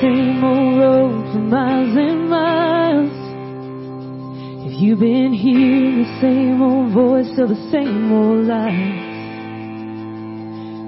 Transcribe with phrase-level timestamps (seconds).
[0.00, 3.12] same old road for miles and miles,
[4.66, 9.10] if you've been hearing the same old voice of the same old lies,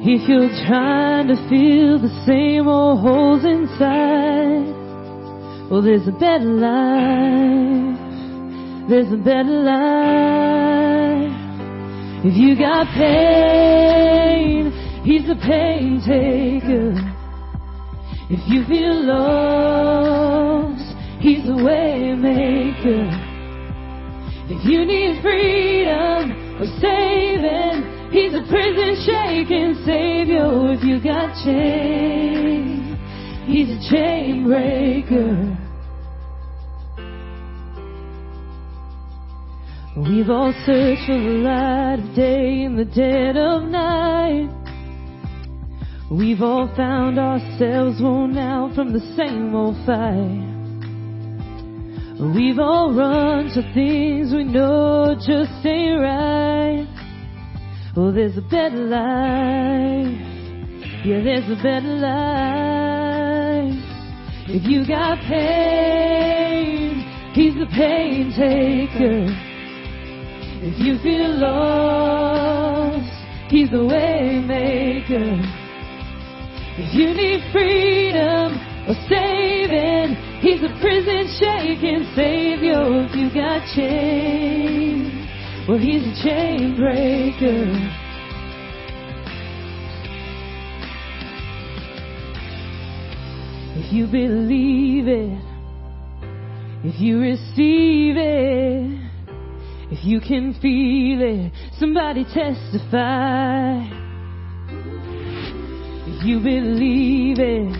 [0.04, 4.72] if you're trying to fill the same old holes inside,
[5.70, 7.98] well, there's a better life.
[8.88, 11.32] There's a better life.
[12.24, 14.72] If you got pain,
[15.04, 16.94] He's the pain taker.
[18.34, 20.80] If you feel lost,
[21.20, 23.04] He's the way maker.
[24.48, 30.72] If you need freedom or saving, He's a prison shaking savior.
[30.72, 32.96] If you got chains,
[33.44, 35.58] He's a chain breaker.
[39.94, 44.61] We've all searched for the light of day in the dead of night.
[46.12, 50.50] We've all found ourselves worn out from the same old fight.
[52.34, 56.86] We've all run to things we know just ain't right.
[57.96, 60.20] Oh, there's a better life.
[61.02, 62.12] Yeah, there's a better life.
[64.48, 69.34] If you got pain, he's the pain taker.
[70.60, 73.10] If you feel lost,
[73.50, 75.61] he's the way maker.
[76.74, 78.56] If you need freedom
[78.88, 83.04] or saving, he's a prison shaking savior.
[83.04, 85.12] If you got chains,
[85.68, 88.00] well, he's a chain breaker.
[93.84, 95.38] If you believe it,
[96.84, 99.10] if you receive it,
[99.92, 104.01] if you can feel it, somebody testify.
[106.22, 107.74] If you believe it,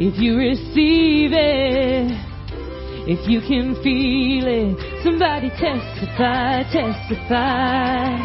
[0.00, 2.08] if you receive it,
[3.06, 8.16] if you can feel it, somebody testify, testify.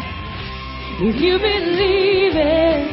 [1.04, 2.88] If you believe it,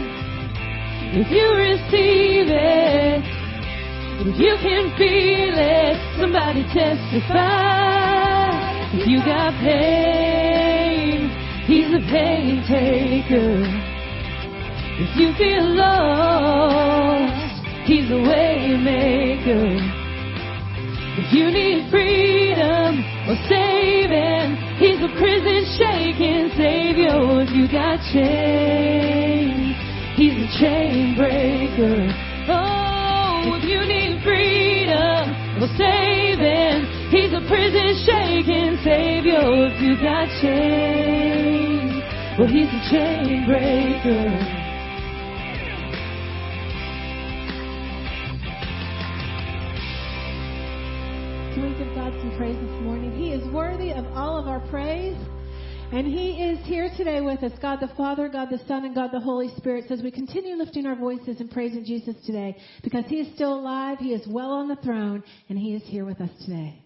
[1.16, 3.24] if you receive it,
[4.28, 8.52] if you can feel it, somebody testify.
[9.00, 11.30] If you got pain,
[11.68, 13.85] he's a pain taker.
[14.98, 17.52] If you feel lost,
[17.84, 19.76] he's a way maker.
[21.20, 27.12] If you need freedom or saving, he's a prison shaking savior.
[27.44, 29.76] If you got chains,
[30.16, 32.08] he's a chain breaker.
[32.48, 35.28] Oh, if you need freedom
[35.60, 39.44] or saving, he's a prison shaking savior.
[39.44, 42.00] If you got chains,
[42.40, 44.65] well, he's a chain breaker.
[52.38, 53.16] Praise this morning?
[53.16, 55.16] He is worthy of all of our praise.
[55.94, 59.12] And He is here today with us, God the Father, God the Son, and God
[59.14, 59.86] the Holy Spirit.
[59.88, 63.54] So as we continue lifting our voices and praising Jesus today, because He is still
[63.54, 66.85] alive, He is well on the throne, and He is here with us today.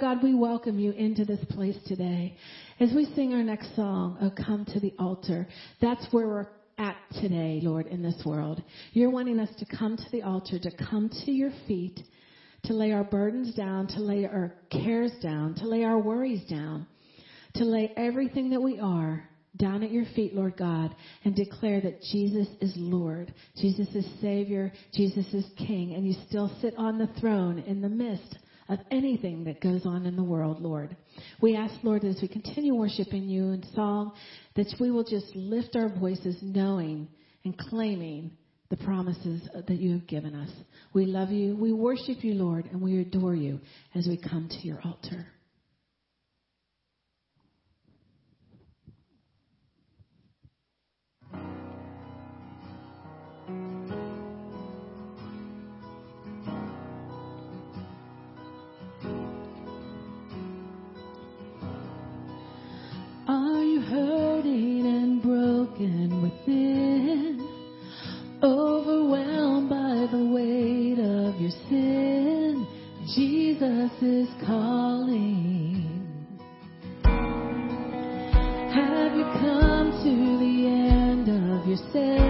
[0.00, 2.34] God, we welcome you into this place today.
[2.80, 5.46] As we sing our next song, Oh Come to the Altar,
[5.82, 6.46] that's where we're
[6.78, 8.62] at today, Lord, in this world.
[8.94, 12.00] You're wanting us to come to the altar, to come to your feet,
[12.64, 16.86] to lay our burdens down, to lay our cares down, to lay our worries down,
[17.56, 20.94] to lay everything that we are down at your feet, Lord God,
[21.24, 26.50] and declare that Jesus is Lord, Jesus is Savior, Jesus is King, and you still
[26.62, 28.38] sit on the throne in the midst
[28.70, 30.96] of anything that goes on in the world, Lord.
[31.42, 34.12] We ask, Lord, as we continue worshiping you in song,
[34.54, 37.08] that we will just lift our voices knowing
[37.44, 38.30] and claiming
[38.70, 40.50] the promises that you have given us.
[40.94, 43.60] We love you, we worship you, Lord, and we adore you
[43.96, 45.26] as we come to your altar.
[66.30, 67.46] Within?
[68.42, 72.66] Overwhelmed by the weight of your sin?
[73.14, 76.06] Jesus is calling.
[78.72, 82.29] Have you come to the end of yourself?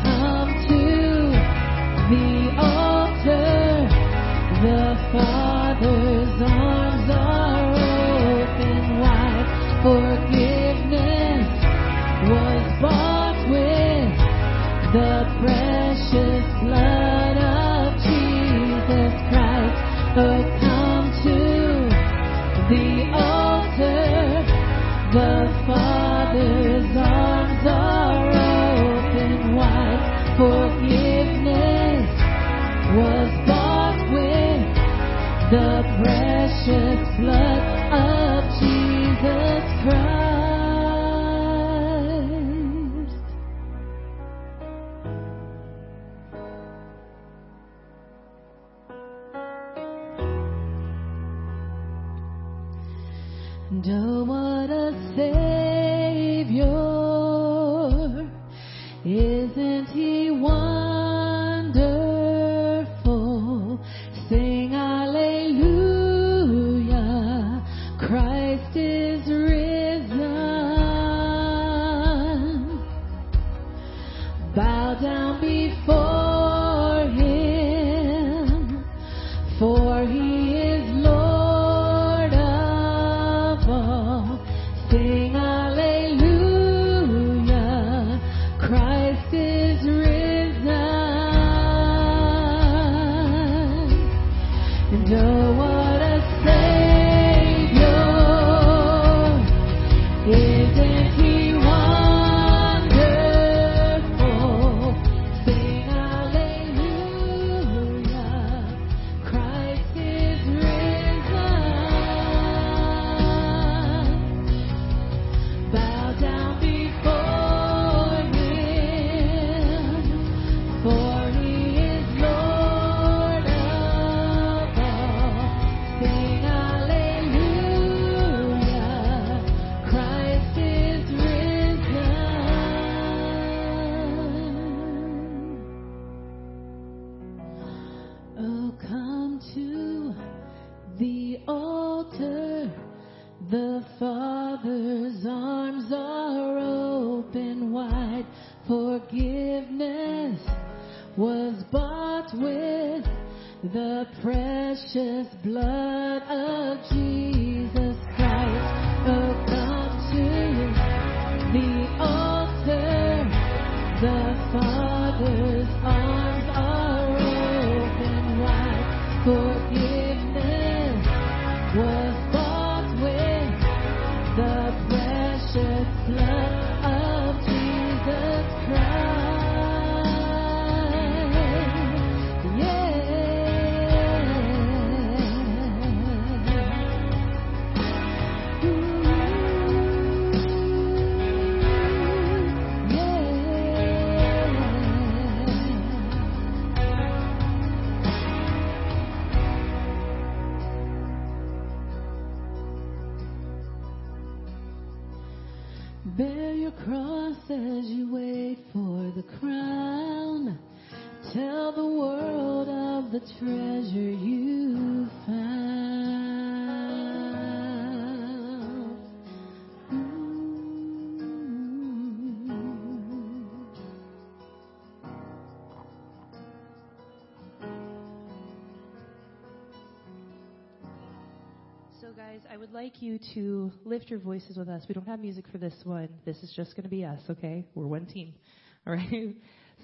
[232.11, 234.83] So, guys, I would like you to lift your voices with us.
[234.89, 236.09] We don't have music for this one.
[236.25, 237.65] This is just going to be us, okay?
[237.73, 238.33] We're one team.
[238.87, 239.35] All right?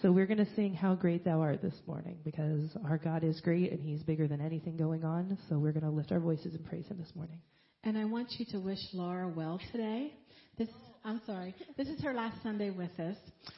[0.02, 3.40] So, we're going to sing How Great Thou Art this morning because our God is
[3.40, 5.38] great and He's bigger than anything going on.
[5.48, 7.40] So, we're going to lift our voices and praise Him this morning.
[7.86, 10.12] And I want you to wish Laura well today.
[10.58, 10.70] This,
[11.06, 13.16] I'm sorry, this is her last Sunday with us.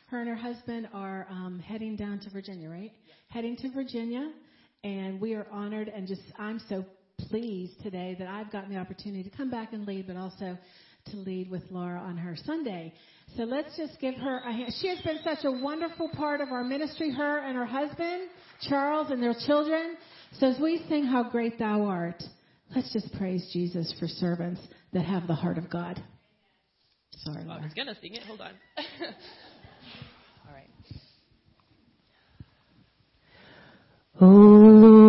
[0.07, 2.91] Her and her husband are um, heading down to Virginia, right?
[3.29, 4.31] Heading to Virginia,
[4.83, 6.85] and we are honored and just I'm so
[7.27, 10.57] pleased today that I've gotten the opportunity to come back and lead, but also
[11.11, 12.93] to lead with Laura on her Sunday.
[13.37, 14.73] So let's just give her a hand.
[14.81, 18.29] She has been such a wonderful part of our ministry, her and her husband,
[18.67, 19.97] Charles, and their children.
[20.39, 22.21] So as we sing How Great Thou Art,
[22.75, 24.61] let's just praise Jesus for servants
[24.93, 26.01] that have the heart of God.
[27.17, 28.23] Sorry, Oh, I was going to sing it.
[28.23, 28.51] Hold on.
[30.47, 30.69] All right.
[34.21, 35.08] O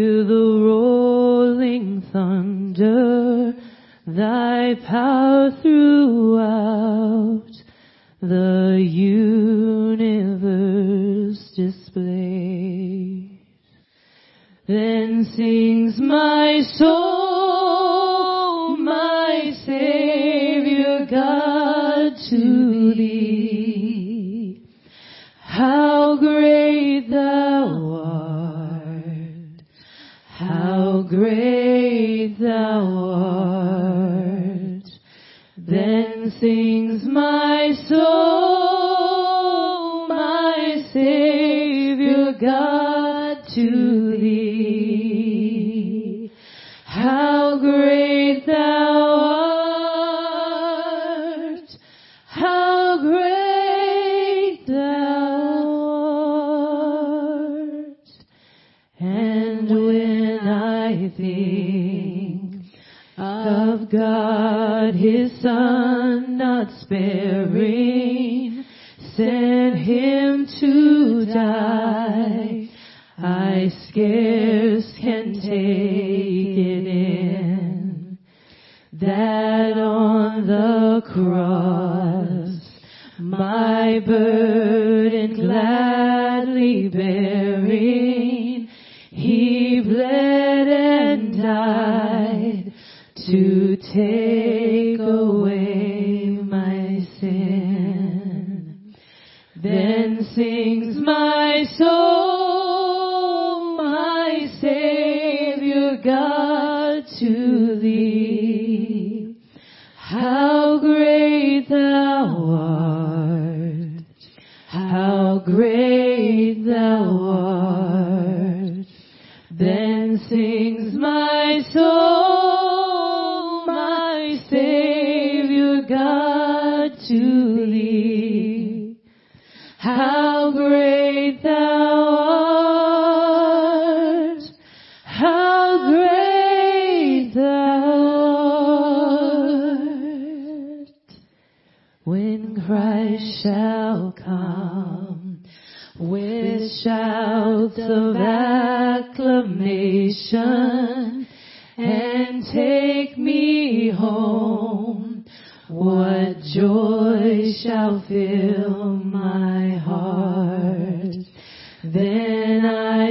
[4.15, 7.51] thy power throughout
[8.21, 10.21] the universe
[11.55, 13.39] displayed.
[14.67, 17.20] Then sings my soul,
[36.39, 38.07] Sings my soul,
[40.07, 44.00] my Savior God to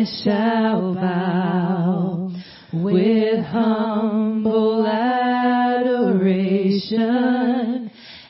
[0.00, 2.30] Shall bow
[2.72, 6.00] with humble adoration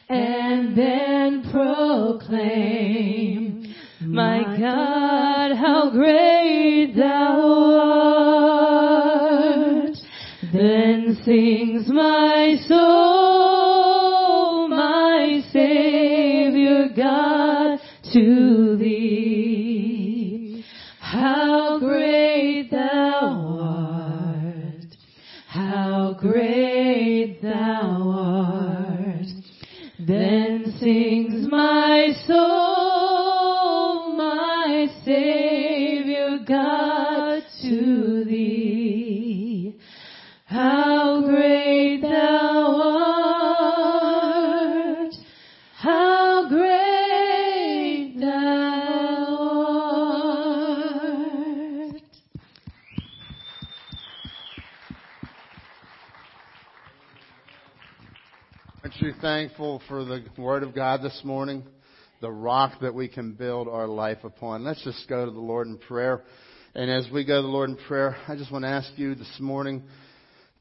[0.08, 2.52] and then proclaim,
[4.00, 7.40] my God, how great thou
[9.84, 9.96] art.
[10.52, 11.69] Then sings
[59.20, 61.64] thankful for the Word of God this morning?
[62.22, 64.64] The rock that we can build our life upon.
[64.64, 66.22] Let's just go to the Lord in prayer.
[66.74, 69.14] And as we go to the Lord in prayer, I just want to ask you
[69.14, 69.82] this morning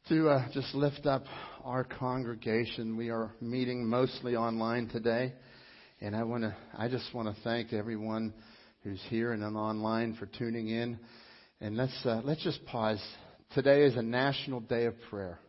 [0.09, 1.23] to uh, just lift up
[1.63, 2.97] our congregation.
[2.97, 5.33] We are meeting mostly online today.
[6.01, 8.33] And I want to, I just want to thank everyone
[8.83, 10.99] who's here and online for tuning in.
[11.61, 13.01] And let's, uh, let's just pause.
[13.53, 15.39] Today is a national day of prayer.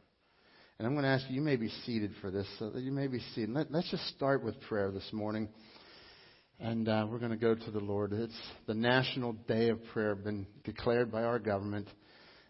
[0.81, 2.47] And I'm going to ask you, you may be seated for this.
[2.59, 3.51] So that you may be seated.
[3.51, 5.51] Let, us just start with prayer this morning.
[6.59, 8.15] And uh, we're going to go to the Lord.
[8.15, 8.33] It's
[8.67, 11.87] the National Day of Prayer, been declared by our government.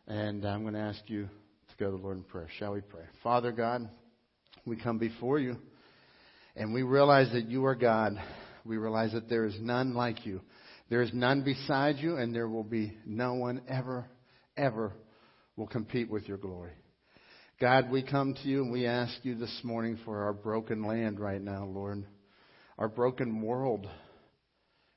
[0.06, 2.46] And I'm going to ask you to go to the Lord in prayer.
[2.56, 3.02] Shall we pray?
[3.24, 3.90] Father God,
[4.64, 5.56] we come before you
[6.54, 8.12] and we realize that you are God.
[8.64, 10.40] We realize that there is none like you.
[10.88, 14.08] There is none beside you and there will be no one ever,
[14.56, 14.92] ever
[15.56, 16.74] will compete with your glory.
[17.60, 21.20] God, we come to you and we ask you this morning for our broken land
[21.20, 22.06] right now, Lord.
[22.78, 23.86] Our broken world.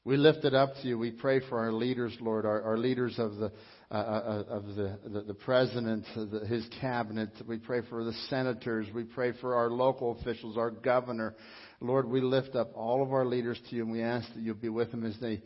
[0.06, 0.98] We lift it up to you.
[0.98, 3.52] We pray for our leaders, Lord, our, our leaders of the
[3.92, 7.32] uh, uh, of the, the, the president, the, his cabinet.
[7.46, 8.88] We pray for the senators.
[8.96, 11.36] We pray for our local officials, our governor.
[11.82, 14.56] Lord, we lift up all of our leaders to you, and we ask that you'll
[14.56, 15.42] be with them as they,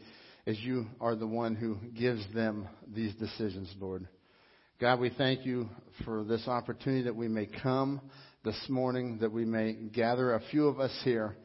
[0.45, 4.07] as you are the one who gives them these decisions, Lord.
[4.79, 5.67] God, we thank you
[6.05, 7.99] for this opportunity that we may come
[8.45, 11.35] this morning, that we may gather a few of us here,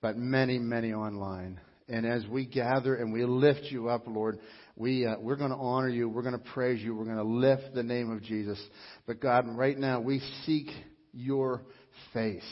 [0.00, 1.58] but many, many online.
[1.88, 4.38] And as we gather and we lift you up, Lord,
[4.76, 6.08] we, uh, we're going to honor you.
[6.08, 6.94] We're going to praise you.
[6.94, 8.64] We're going to lift the name of Jesus.
[9.08, 10.68] But God, right now we seek
[11.12, 11.62] your
[12.14, 12.46] face.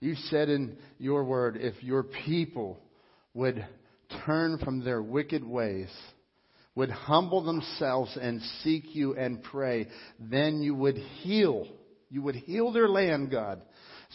[0.00, 2.80] You said in your word, if your people
[3.34, 3.64] would
[4.26, 5.90] turn from their wicked ways,
[6.74, 9.86] would humble themselves and seek you and pray,
[10.18, 11.66] then you would heal.
[12.10, 13.62] You would heal their land, God.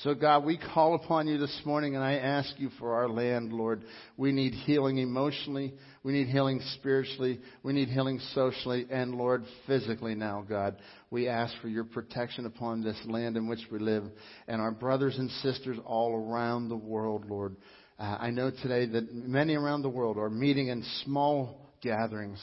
[0.04, 3.52] So, God, we call upon you this morning and I ask you for our land,
[3.52, 3.84] Lord.
[4.16, 5.74] We need healing emotionally.
[6.04, 7.42] We need healing spiritually.
[7.64, 10.78] We need healing socially and, Lord, physically now, God.
[11.10, 14.06] We ask for your protection upon this land in which we live
[14.48, 17.58] and our brothers and sisters all around the world, Lord.
[17.98, 22.40] Uh, I know today that many around the world are meeting in small gatherings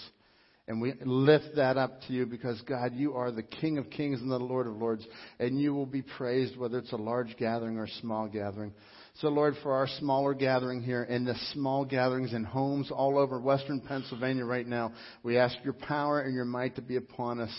[0.69, 4.21] and we lift that up to you because, God, you are the King of kings
[4.21, 5.07] and the Lord of lords,
[5.39, 8.73] and you will be praised whether it's a large gathering or a small gathering.
[9.21, 13.41] So, Lord, for our smaller gathering here and the small gatherings in homes all over
[13.41, 17.55] western Pennsylvania right now, we ask your power and your might to be upon us.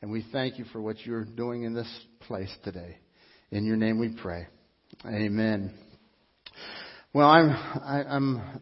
[0.00, 2.96] And we thank you for what you're doing in this place today.
[3.50, 4.46] In your name we pray.
[5.04, 5.74] Amen.
[7.12, 8.60] Well, I'm, I, am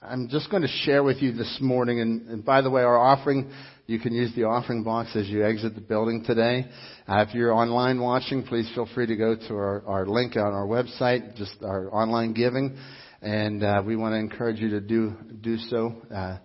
[0.00, 2.96] I'm just going to share with you this morning, and, and, by the way, our
[2.96, 3.50] offering,
[3.88, 6.66] you can use the offering box as you exit the building today.
[7.08, 10.54] Uh, if you're online watching, please feel free to go to our, our link on
[10.54, 12.78] our website, just our online giving,
[13.22, 15.92] and uh, we want to encourage you to do do so.
[16.14, 16.38] Uh,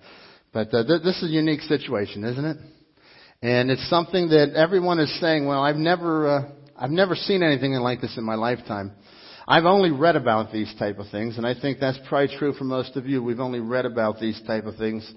[0.51, 2.57] but uh, th- this is a unique situation, isn't it?
[3.43, 7.73] And it's something that everyone is saying, well, I've never, uh, I've never seen anything
[7.73, 8.93] like this in my lifetime.
[9.45, 12.63] I've only read about these type of things, and I think that's probably true for
[12.63, 13.21] most of you.
[13.21, 15.10] We've only read about these type of things.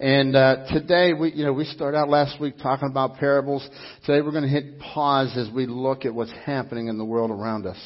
[0.00, 3.68] And uh, today, we you know we started out last week talking about parables.
[4.04, 7.30] Today, we're going to hit pause as we look at what's happening in the world
[7.30, 7.78] around us,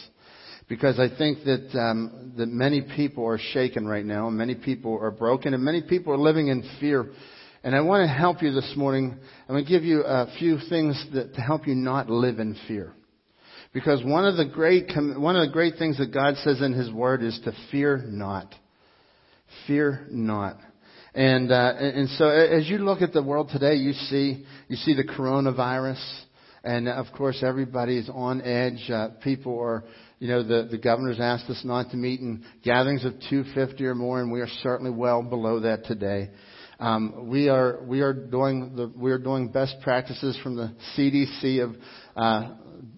[0.67, 4.99] because I think that um, that many people are shaken right now, and many people
[4.99, 7.11] are broken, and many people are living in fear.
[7.65, 9.15] And I want to help you this morning.
[9.47, 12.57] I'm going to give you a few things that, to help you not live in
[12.67, 12.95] fear.
[13.73, 16.93] Because one of the great, one of the great things that God says in His
[16.93, 18.55] Word is to fear not.
[19.67, 20.59] Fear not.
[21.15, 24.95] And, uh, and so as you look at the world today, you see, you see
[24.95, 26.03] the coronavirus.
[26.65, 28.89] And of course, everybody is on edge.
[28.91, 29.85] Uh, people are,
[30.19, 33.95] you know, the, the governor's asked us not to meet in gatherings of 250 or
[33.95, 36.31] more, and we are certainly well below that today.
[36.79, 41.63] Um, we are we are doing the we are doing best practices from the CDC
[41.63, 41.77] of
[42.17, 42.53] uh,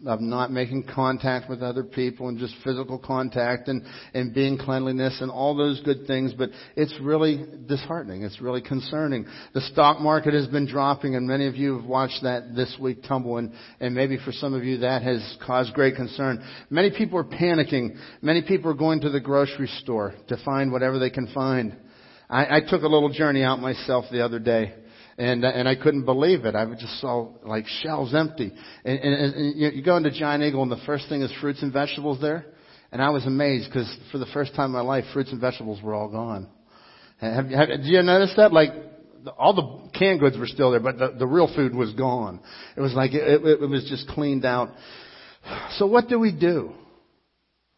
[0.06, 5.18] of not making contact with other people and just physical contact and, and being cleanliness
[5.20, 8.22] and all those good things, but it's really disheartening.
[8.22, 9.26] It's really concerning.
[9.54, 13.02] The stock market has been dropping and many of you have watched that this week
[13.02, 16.44] tumble and, and maybe for some of you that has caused great concern.
[16.68, 17.96] Many people are panicking.
[18.20, 21.76] Many people are going to the grocery store to find whatever they can find.
[22.28, 24.74] I, I took a little journey out myself the other day
[25.18, 26.54] and and I couldn't believe it.
[26.54, 28.52] I just saw like shelves empty.
[28.84, 31.72] And, and, and you go into Giant Eagle, and the first thing is fruits and
[31.72, 32.46] vegetables there.
[32.92, 35.82] And I was amazed because for the first time in my life, fruits and vegetables
[35.82, 36.48] were all gone.
[37.18, 38.52] Have, have, did you notice that?
[38.52, 38.70] Like
[39.38, 42.40] all the canned goods were still there, but the, the real food was gone.
[42.76, 44.70] It was like it, it, it was just cleaned out.
[45.76, 46.72] So what do we do?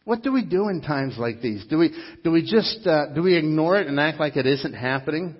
[0.04, 1.66] What do we do in times like these?
[1.66, 1.90] Do we
[2.22, 5.34] do we just uh, do we ignore it and act like it isn't happening?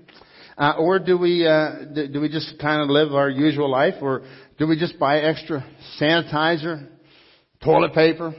[0.58, 3.94] Uh, or do we, uh, do we just kind of live our usual life?
[4.00, 4.22] Or
[4.58, 5.66] do we just buy extra
[6.00, 6.88] sanitizer,
[7.62, 8.34] toilet paper,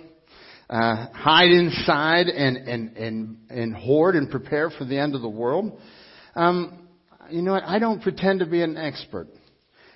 [0.69, 5.29] uh, hide inside and, and, and, and hoard and prepare for the end of the
[5.29, 5.79] world?
[6.35, 6.87] Um,
[7.29, 7.63] you know what?
[7.63, 9.27] I don't pretend to be an expert.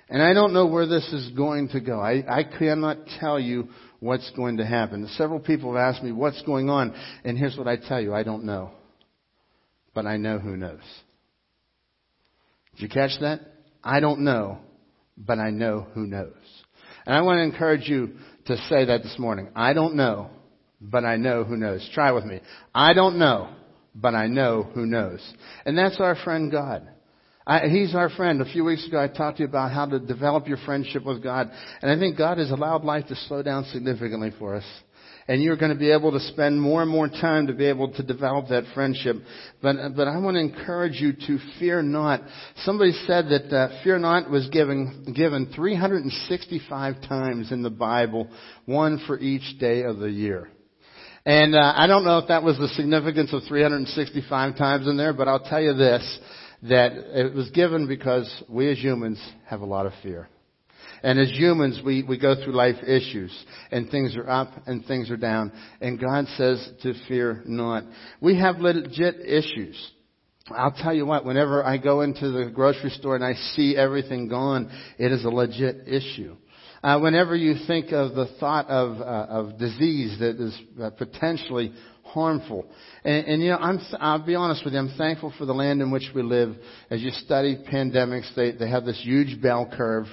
[0.08, 1.98] And I don't know where this is going to go.
[1.98, 5.08] I, I cannot tell you what's going to happen.
[5.16, 8.12] Several people have asked me what's going on, and here's what I tell you.
[8.12, 8.72] I don't know.
[9.94, 10.80] But I know who knows.
[12.74, 13.40] Did you catch that?
[13.82, 14.58] I don't know,
[15.16, 16.32] but I know who knows.
[17.06, 18.12] And I want to encourage you
[18.46, 19.48] to say that this morning.
[19.54, 20.30] I don't know,
[20.80, 21.88] but I know who knows.
[21.94, 22.40] Try with me.
[22.74, 23.54] I don't know,
[23.94, 25.20] but I know who knows.
[25.66, 26.88] And that's our friend God.
[27.44, 28.40] I, he's our friend.
[28.40, 31.22] A few weeks ago, I talked to you about how to develop your friendship with
[31.22, 31.50] God.
[31.80, 34.64] And I think God has allowed life to slow down significantly for us.
[35.28, 37.92] And you're going to be able to spend more and more time to be able
[37.92, 39.16] to develop that friendship.
[39.60, 42.22] But, but I want to encourage you to fear not.
[42.64, 48.28] Somebody said that uh, fear not was given, given 365 times in the Bible,
[48.66, 50.48] one for each day of the year.
[51.24, 55.12] And uh, I don't know if that was the significance of 365 times in there,
[55.12, 56.18] but I'll tell you this,
[56.62, 60.28] that it was given because we as humans have a lot of fear.
[61.02, 63.32] And as humans, we, we go through life issues,
[63.70, 67.84] and things are up and things are down, and God says to fear not.
[68.20, 69.90] We have legit issues.
[70.50, 74.28] I'll tell you what, whenever I go into the grocery store and I see everything
[74.28, 76.36] gone, it is a legit issue.
[76.82, 81.72] Uh, whenever you think of the thought of, uh, of disease that is uh, potentially
[82.02, 82.66] harmful.
[83.04, 85.80] And, and you know, I'm, I'll be honest with you, I'm thankful for the land
[85.80, 86.56] in which we live.
[86.90, 90.06] As you study pandemics, they, they have this huge bell curve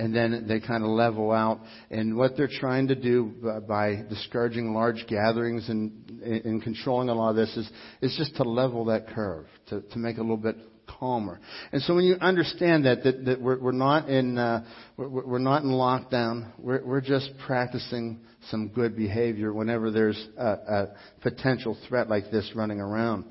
[0.00, 1.60] and then they kind of level out.
[1.90, 7.30] And what they're trying to do by discouraging large gatherings and, and controlling a lot
[7.30, 10.36] of this is, is just to level that curve, to, to make it a little
[10.36, 10.56] bit
[10.98, 11.38] calmer.
[11.72, 14.64] And so when you understand that, that, that we're, we're not in, uh,
[14.96, 20.46] we're, we're not in lockdown, we're, we're just practicing some good behavior whenever there's a,
[20.46, 20.88] a
[21.20, 23.24] potential threat like this running around.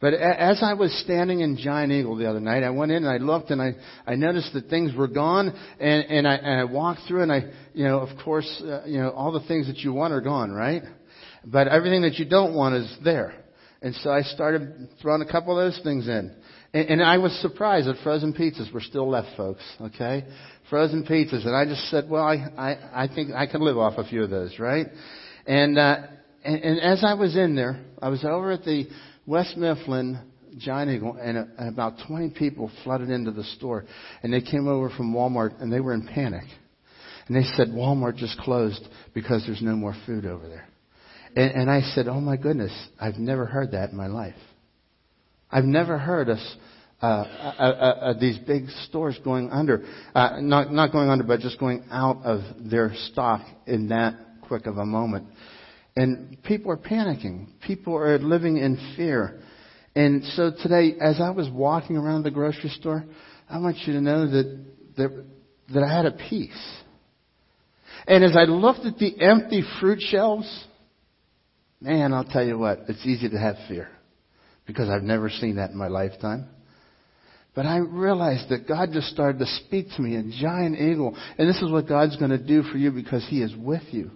[0.00, 3.08] But as I was standing in Giant Eagle the other night, I went in and
[3.08, 3.74] I looked and I,
[4.06, 7.50] I noticed that things were gone and, and, I, and I walked through and I,
[7.74, 10.52] you know, of course, uh, you know, all the things that you want are gone,
[10.52, 10.82] right?
[11.44, 13.34] But everything that you don't want is there.
[13.82, 16.34] And so I started throwing a couple of those things in.
[16.72, 20.24] And, and I was surprised that frozen pizzas were still left, folks, okay?
[20.70, 21.44] Frozen pizzas.
[21.44, 24.22] And I just said, well, I, I, I think I can live off a few
[24.22, 24.86] of those, right?
[25.44, 26.02] And, uh,
[26.44, 28.86] and, and as I was in there, I was over at the
[29.28, 30.18] West Mifflin
[30.56, 33.84] Giant Eagle, and, and about 20 people flooded into the store.
[34.22, 36.44] And they came over from Walmart, and they were in panic.
[37.26, 40.66] And they said, Walmart just closed because there's no more food over there.
[41.36, 44.34] And, and I said, oh my goodness, I've never heard that in my life.
[45.50, 46.56] I've never heard us,
[47.02, 51.40] uh, uh, uh, uh, these big stores going under, uh, not, not going under, but
[51.40, 54.14] just going out of their stock in that
[54.48, 55.26] quick of a moment.
[55.98, 57.48] And people are panicking.
[57.66, 59.40] People are living in fear.
[59.96, 63.04] And so today, as I was walking around the grocery store,
[63.50, 64.64] I want you to know that,
[64.96, 65.24] that,
[65.74, 66.72] that I had a peace.
[68.06, 70.66] And as I looked at the empty fruit shelves,
[71.80, 73.88] man, I'll tell you what, it's easy to have fear
[74.68, 76.46] because I've never seen that in my lifetime.
[77.56, 81.18] But I realized that God just started to speak to me in giant eagle.
[81.38, 84.12] And this is what God's going to do for you because He is with you.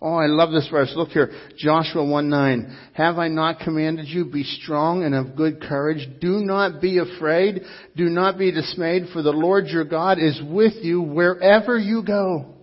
[0.00, 0.92] Oh, I love this verse.
[0.94, 1.32] Look here.
[1.56, 2.78] Joshua 1 9.
[2.94, 4.26] Have I not commanded you?
[4.26, 6.06] Be strong and of good courage.
[6.20, 7.62] Do not be afraid.
[7.96, 12.54] Do not be dismayed, for the Lord your God is with you wherever you go.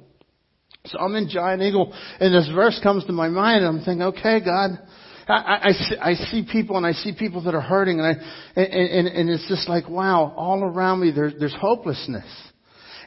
[0.85, 4.03] So I'm in Giant Eagle, and this verse comes to my mind, and I'm thinking,
[4.03, 4.79] okay, God,
[5.27, 8.67] I, I, I, see people and I see people that are hurting and I, and,
[8.67, 12.27] and, and it's just like, wow, all around me there's, there's hopelessness.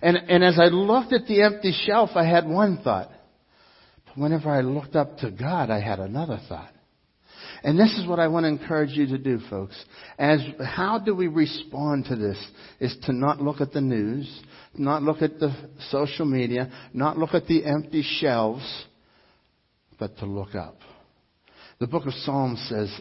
[0.03, 3.13] And, and as I looked at the empty shelf, I had one thought
[4.21, 6.73] whenever I looked up to God, I had another thought.
[7.63, 9.77] And this is what I want to encourage you to do, folks.
[10.19, 12.39] As how do we respond to this?
[12.81, 14.29] Is to not look at the news,
[14.75, 15.55] not look at the
[15.91, 18.87] social media, not look at the empty shelves,
[19.99, 20.77] but to look up.
[21.81, 23.01] The book of Psalms says,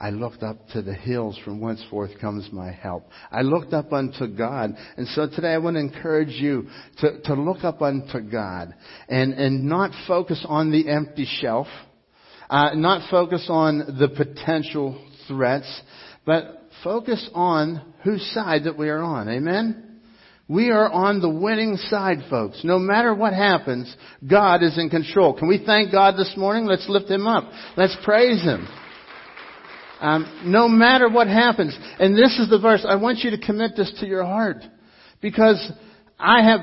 [0.00, 3.10] I looked up to the hills from whence forth comes my help.
[3.32, 4.76] I looked up unto God.
[4.96, 8.74] And so today I want to encourage you to, to look up unto God
[9.08, 11.66] and, and not focus on the empty shelf,
[12.48, 15.82] uh, not focus on the potential threats,
[16.24, 19.28] but focus on whose side that we are on.
[19.28, 20.00] Amen?
[20.46, 22.60] We are on the winning side, folks.
[22.62, 23.94] No matter what happens,
[24.26, 25.34] God is in control.
[25.34, 26.66] Can we thank God this morning?
[26.66, 27.50] Let's lift Him up.
[27.76, 28.66] Let's praise Him.
[30.00, 31.76] Um, no matter what happens.
[31.98, 32.84] And this is the verse.
[32.88, 34.58] I want you to commit this to your heart.
[35.20, 35.72] Because
[36.18, 36.60] I have,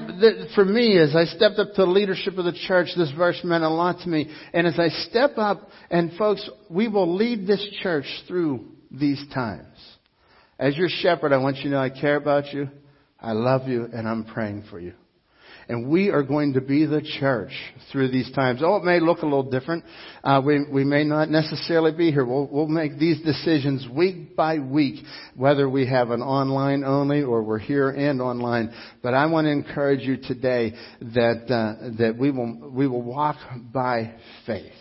[0.54, 3.63] for me, as I stepped up to the leadership of the church, this verse meant
[3.63, 4.30] a lot to me.
[4.54, 9.78] And as I step up, and folks, we will lead this church through these times.
[10.60, 12.69] As your shepherd, I want you to know I care about you,
[13.19, 14.93] I love you, and I'm praying for you.
[15.67, 17.51] And we are going to be the church
[17.91, 18.62] through these times.
[18.63, 19.84] Oh, it may look a little different.
[20.23, 22.25] Uh, we, we may not necessarily be here.
[22.25, 25.04] We'll, we'll make these decisions week by week,
[25.36, 28.73] whether we have an online only or we're here and online.
[29.01, 33.38] But I want to encourage you today that, uh, that we will, we will walk
[33.73, 34.13] by
[34.45, 34.71] faith.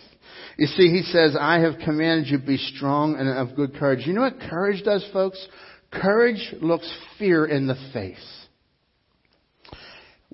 [0.56, 4.06] You see, he says, I have commanded you be strong and of good courage.
[4.06, 5.44] You know what courage does, folks?
[5.90, 8.43] Courage looks fear in the face.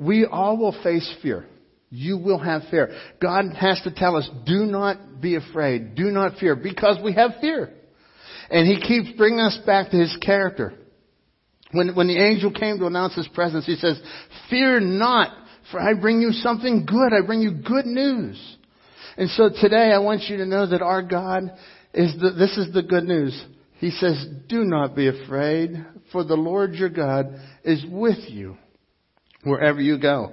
[0.01, 1.45] We all will face fear.
[1.91, 2.97] You will have fear.
[3.21, 5.95] God has to tell us, do not be afraid.
[5.95, 7.71] Do not fear because we have fear.
[8.51, 10.73] And He keeps bringing us back to His character.
[11.73, 14.01] When, when the angel came to announce His presence, He says,
[14.49, 15.37] fear not,
[15.71, 17.13] for I bring you something good.
[17.13, 18.57] I bring you good news.
[19.19, 21.43] And so today I want you to know that our God
[21.93, 23.39] is the, this is the good news.
[23.75, 25.73] He says, do not be afraid,
[26.11, 27.35] for the Lord your God
[27.65, 28.57] is with you
[29.45, 30.33] wherever you go.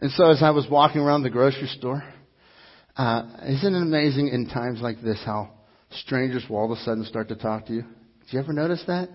[0.00, 2.02] And so as I was walking around the grocery store,
[2.96, 5.50] uh, isn't it amazing in times like this how
[5.90, 7.82] strangers will all of a sudden start to talk to you?
[7.82, 9.08] Do you ever notice that?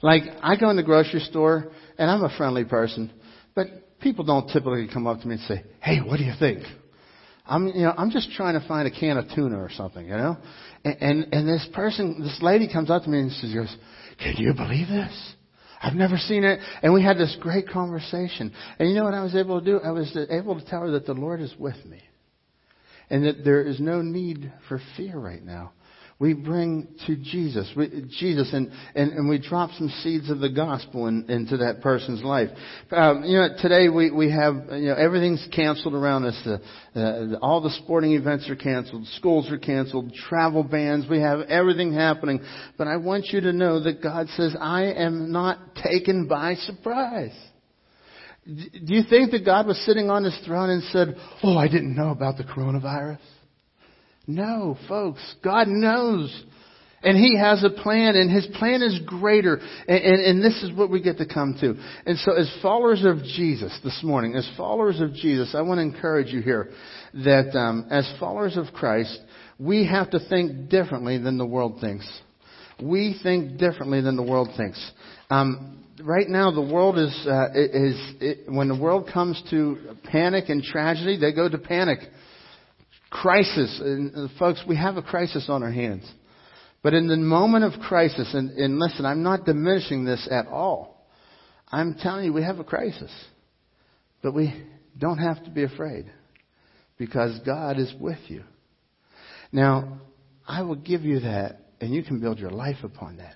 [0.00, 3.10] Like, I go in the grocery store, and I'm a friendly person,
[3.54, 6.62] but people don't typically come up to me and say, hey, what do you think?
[7.44, 10.16] I'm, you know, I'm just trying to find a can of tuna or something, you
[10.16, 10.36] know?
[10.84, 13.74] And, and, and this person, this lady comes up to me and she goes,
[14.22, 15.34] can you believe this?
[15.80, 16.60] I've never seen it.
[16.82, 18.52] And we had this great conversation.
[18.78, 19.80] And you know what I was able to do?
[19.80, 22.02] I was able to tell her that the Lord is with me.
[23.10, 25.72] And that there is no need for fear right now
[26.20, 30.48] we bring to Jesus, we, Jesus, and, and, and we drop some seeds of the
[30.48, 32.48] gospel in, into that person's life.
[32.90, 36.48] Um, you know, today we, we have, you know, everything's canceled around us.
[36.96, 39.06] Uh, all the sporting events are canceled.
[39.18, 40.12] Schools are canceled.
[40.28, 41.06] Travel bans.
[41.08, 42.40] We have everything happening.
[42.76, 47.36] But I want you to know that God says, I am not taken by surprise.
[48.44, 51.94] Do you think that God was sitting on his throne and said, Oh, I didn't
[51.94, 53.18] know about the coronavirus?
[54.28, 55.20] No, folks.
[55.42, 56.44] God knows.
[57.02, 59.56] And He has a plan, and His plan is greater.
[59.56, 61.74] And, and, and, this is what we get to come to.
[62.04, 65.82] And so, as followers of Jesus this morning, as followers of Jesus, I want to
[65.82, 66.70] encourage you here
[67.14, 69.18] that um, as followers of Christ,
[69.58, 72.06] we have to think differently than the world thinks.
[72.82, 74.92] We think differently than the world thinks.
[75.30, 80.48] Um, right now, the world is, uh, is it, when the world comes to panic
[80.48, 82.00] and tragedy, they go to panic
[83.10, 83.80] crisis.
[83.82, 86.10] And folks, we have a crisis on our hands.
[86.82, 91.06] But in the moment of crisis, and, and listen, I'm not diminishing this at all.
[91.70, 93.10] I'm telling you, we have a crisis.
[94.22, 94.54] But we
[94.96, 96.06] don't have to be afraid
[96.96, 98.44] because God is with you.
[99.52, 100.00] Now,
[100.46, 103.34] I will give you that, and you can build your life upon that.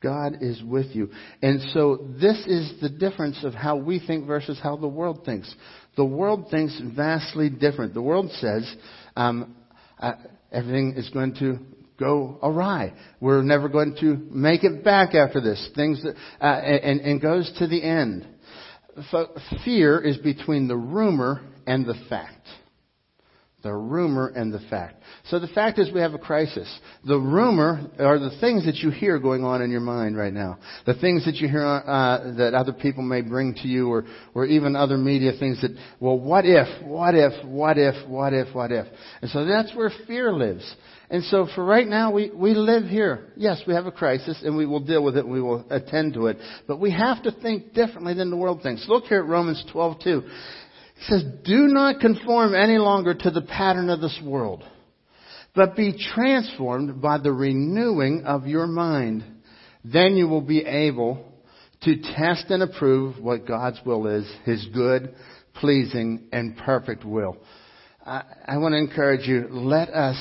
[0.00, 1.10] God is with you.
[1.42, 5.52] And so this is the difference of how we think versus how the world thinks.
[5.98, 7.92] The world thinks vastly different.
[7.92, 8.72] The world says
[9.16, 9.56] um,
[9.98, 10.12] uh,
[10.52, 11.58] everything is going to
[11.98, 12.92] go awry.
[13.20, 15.68] We're never going to make it back after this.
[15.74, 18.28] Things that, uh, and, and goes to the end.
[19.64, 22.46] Fear is between the rumor and the fact.
[23.62, 25.02] The rumor and the fact.
[25.30, 26.72] So the fact is we have a crisis.
[27.04, 30.58] The rumor are the things that you hear going on in your mind right now.
[30.86, 34.46] The things that you hear uh, that other people may bring to you or, or
[34.46, 38.70] even other media things that, well, what if, what if, what if, what if, what
[38.70, 38.86] if.
[39.22, 40.76] And so that's where fear lives.
[41.10, 43.32] And so for right now, we, we live here.
[43.36, 46.14] Yes, we have a crisis and we will deal with it and we will attend
[46.14, 46.36] to it.
[46.68, 48.86] But we have to think differently than the world thinks.
[48.88, 50.22] Look here at Romans 12, 2.
[50.98, 54.64] He says, do not conform any longer to the pattern of this world,
[55.54, 59.24] but be transformed by the renewing of your mind.
[59.84, 61.24] Then you will be able
[61.82, 65.14] to test and approve what God's will is, His good,
[65.54, 67.36] pleasing, and perfect will.
[68.04, 70.16] I, I want to encourage you, let us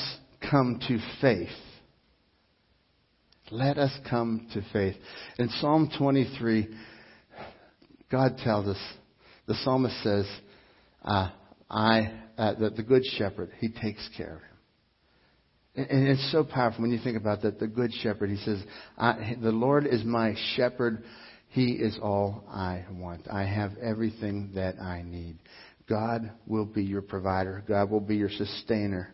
[0.49, 1.49] come to faith.
[3.49, 4.95] Let us come to faith.
[5.39, 6.67] In Psalm 23,
[8.11, 8.77] God tells us,
[9.47, 10.27] the psalmist says,
[11.07, 11.29] uh,
[11.69, 15.87] I, uh, the, the good shepherd, he takes care of him.
[15.89, 17.59] And, it's so powerful when you think about that.
[17.59, 18.61] The good shepherd, he says,
[18.97, 21.03] the Lord is my shepherd.
[21.49, 23.27] He is all I want.
[23.31, 25.37] I have everything that I need.
[25.87, 27.63] God will be your provider.
[27.67, 29.13] God will be your sustainer.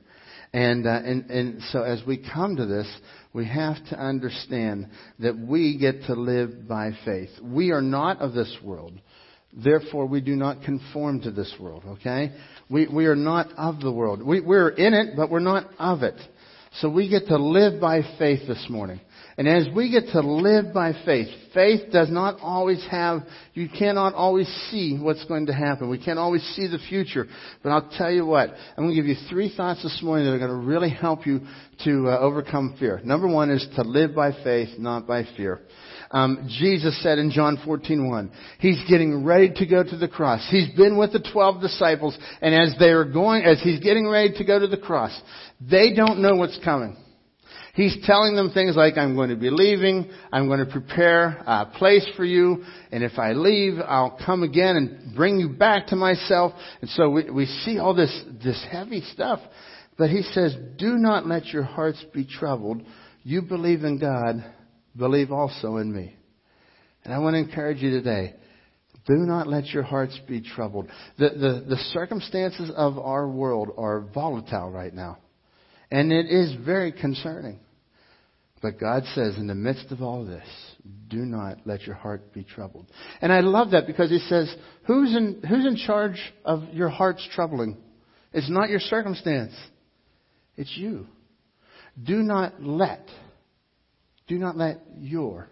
[0.51, 2.87] And, uh, and, and so as we come to this,
[3.33, 4.89] we have to understand
[5.19, 7.29] that we get to live by faith.
[7.41, 8.93] We are not of this world.
[9.55, 12.31] Therefore, we do not conform to this world, okay?
[12.69, 14.23] We, we are not of the world.
[14.23, 16.19] We, we're in it, but we're not of it.
[16.79, 18.99] So we get to live by faith this morning.
[19.37, 23.21] And as we get to live by faith, faith does not always have,
[23.53, 25.89] you cannot always see what's going to happen.
[25.89, 27.27] We can't always see the future.
[27.61, 30.33] But I'll tell you what, I'm going to give you three thoughts this morning that
[30.33, 31.41] are going to really help you
[31.83, 33.01] to uh, overcome fear.
[33.03, 35.61] Number one is to live by faith, not by fear.
[36.13, 40.47] Um, Jesus said in John 14:1, He's getting ready to go to the cross.
[40.49, 44.33] He's been with the 12 disciples, and as they are going, as He's getting ready
[44.37, 45.19] to go to the cross,
[45.59, 46.95] they don't know what's coming.
[47.73, 51.65] He's telling them things like, I'm going to be leaving, I'm going to prepare a
[51.65, 55.95] place for you, and if I leave, I'll come again and bring you back to
[55.95, 56.53] myself.
[56.81, 59.39] And so we, we see all this, this heavy stuff.
[59.97, 62.83] But he says, do not let your hearts be troubled.
[63.23, 64.43] You believe in God,
[64.95, 66.15] believe also in me.
[67.03, 68.35] And I want to encourage you today,
[69.05, 70.87] do not let your hearts be troubled.
[71.17, 75.17] The, the, the circumstances of our world are volatile right now.
[75.91, 77.59] And it is very concerning.
[78.61, 80.47] But God says, in the midst of all this,
[81.09, 82.87] do not let your heart be troubled.
[83.21, 84.55] And I love that because He says,
[84.87, 87.77] who's in, who's in charge of your heart's troubling?
[88.31, 89.53] It's not your circumstance.
[90.55, 91.07] It's you.
[92.01, 93.05] Do not let,
[94.27, 95.49] do not let your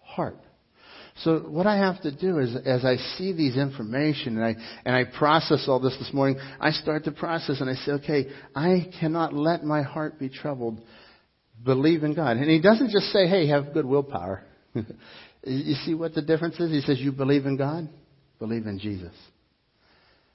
[0.00, 0.38] heart
[1.24, 4.54] so what I have to do is, as I see these information and I,
[4.86, 8.28] and I process all this this morning, I start to process and I say, okay,
[8.54, 10.80] I cannot let my heart be troubled.
[11.62, 12.38] Believe in God.
[12.38, 14.42] And he doesn't just say, hey, have good willpower.
[14.74, 16.70] you see what the difference is?
[16.70, 17.88] He says, you believe in God?
[18.38, 19.12] Believe in Jesus.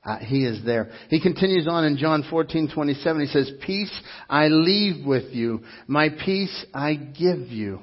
[0.06, 0.91] Uh, he is there.
[1.10, 3.22] He continues on in John 14:27.
[3.22, 3.91] He says, "Peace
[4.30, 7.80] I leave with you; my peace I give you."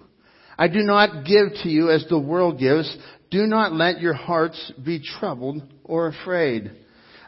[0.57, 2.97] I do not give to you as the world gives.
[3.31, 6.71] Do not let your hearts be troubled or afraid.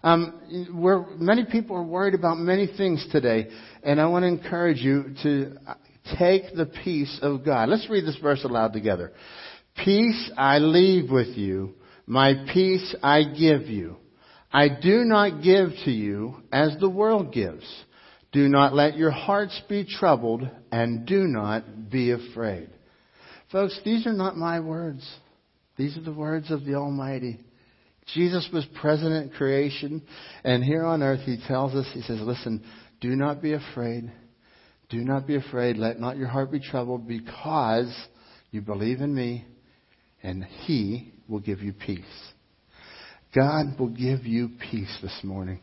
[0.05, 3.49] Um, where many people are worried about many things today,
[3.83, 5.57] and I want to encourage you to
[6.19, 7.71] take the peace of God.
[7.71, 9.13] Let's read this verse aloud together.
[9.83, 11.75] Peace I leave with you,
[12.07, 13.97] my peace I give you.
[14.55, 17.65] I do not give to you as the world gives.
[18.31, 22.71] Do not let your hearts be troubled, and do not be afraid.
[23.51, 25.05] Folks, these are not my words.
[25.77, 27.41] These are the words of the Almighty.
[28.15, 30.03] Jesus was present in creation,
[30.45, 32.65] and here on earth he tells us, he says, listen,
[33.01, 34.13] do not be afraid.
[34.89, 35.79] Do not be afraid.
[35.79, 37.93] Let not your heart be troubled because
[38.53, 39.47] you believe in me,
[40.23, 42.05] and he will give you peace.
[43.35, 45.61] God will give you peace this morning.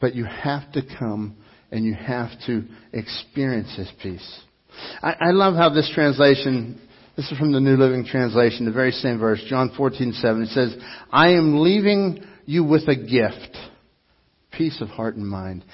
[0.00, 1.36] But you have to come
[1.70, 4.40] and you have to experience his peace.
[5.02, 6.80] I, I love how this translation,
[7.16, 10.42] this is from the New Living Translation, the very same verse, John 14, 7.
[10.42, 10.76] It says,
[11.10, 13.56] I am leaving you with a gift,
[14.52, 15.64] peace of heart and mind.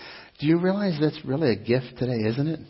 [0.41, 2.61] Do you realize that's really a gift today, isn't it?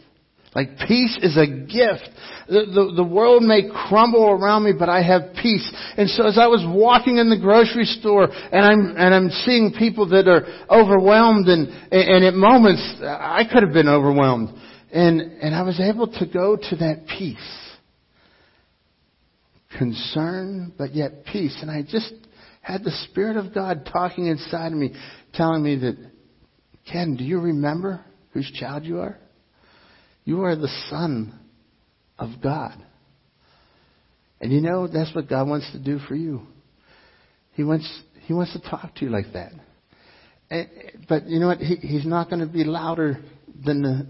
[0.54, 2.08] Like peace is a gift.
[2.46, 5.68] The, the, the, world may crumble around me, but I have peace.
[5.96, 9.74] And so as I was walking in the grocery store and I'm, and I'm seeing
[9.76, 14.50] people that are overwhelmed and, and at moments I could have been overwhelmed.
[14.92, 17.60] And, and I was able to go to that peace.
[19.76, 21.56] Concern, but yet peace.
[21.62, 22.12] And I just
[22.60, 24.94] had the Spirit of God talking inside of me,
[25.32, 25.96] telling me that,
[26.92, 29.18] Ken, do you remember whose child you are?
[30.24, 31.38] You are the Son
[32.18, 32.74] of God.
[34.40, 36.42] And you know, that's what God wants to do for you.
[37.52, 37.88] He wants,
[38.26, 39.52] he wants to talk to you like that.
[40.50, 40.68] And,
[41.08, 41.58] but you know what?
[41.58, 43.22] He, he's not going to be louder
[43.64, 44.06] than the,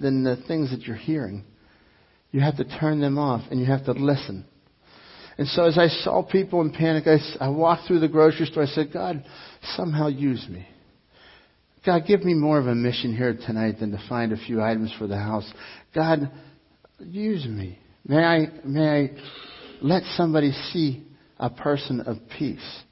[0.00, 1.44] than the things that you're hearing.
[2.30, 4.44] You have to turn them off and you have to listen.
[5.36, 8.62] And so as I saw people in panic, I, I walked through the grocery store.
[8.62, 9.24] I said, God,
[9.76, 10.66] somehow use me.
[11.84, 14.92] God, give me more of a mission here tonight than to find a few items
[14.98, 15.50] for the house.
[15.94, 16.30] God,
[16.98, 17.78] use me.
[18.06, 19.10] May I, may I
[19.82, 21.06] let somebody see
[21.38, 22.82] a person of peace.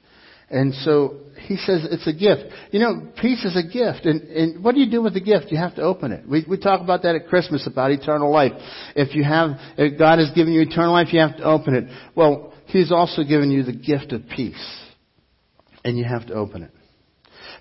[0.49, 1.15] And so
[1.47, 2.53] he says it's a gift.
[2.71, 4.05] You know, peace is a gift.
[4.05, 5.47] And, and what do you do with the gift?
[5.49, 6.27] You have to open it.
[6.27, 8.51] We, we talk about that at Christmas about eternal life.
[8.95, 11.85] If you have, if God has given you eternal life, you have to open it.
[12.15, 14.79] Well, He's also given you the gift of peace.
[15.83, 16.71] And you have to open it.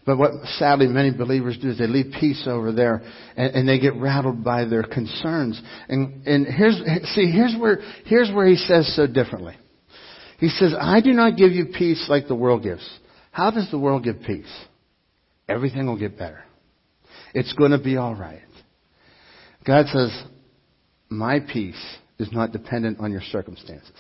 [0.05, 3.03] But what sadly many believers do is they leave peace over there
[3.37, 5.61] and, and, they get rattled by their concerns.
[5.89, 6.77] And, and here's,
[7.15, 9.57] see, here's where, here's where he says so differently.
[10.39, 12.89] He says, I do not give you peace like the world gives.
[13.31, 14.53] How does the world give peace?
[15.49, 16.43] Everything will get better.
[17.33, 18.43] It's going to be all right.
[19.65, 20.11] God says,
[21.09, 21.81] my peace
[22.19, 23.93] is not dependent on your circumstances.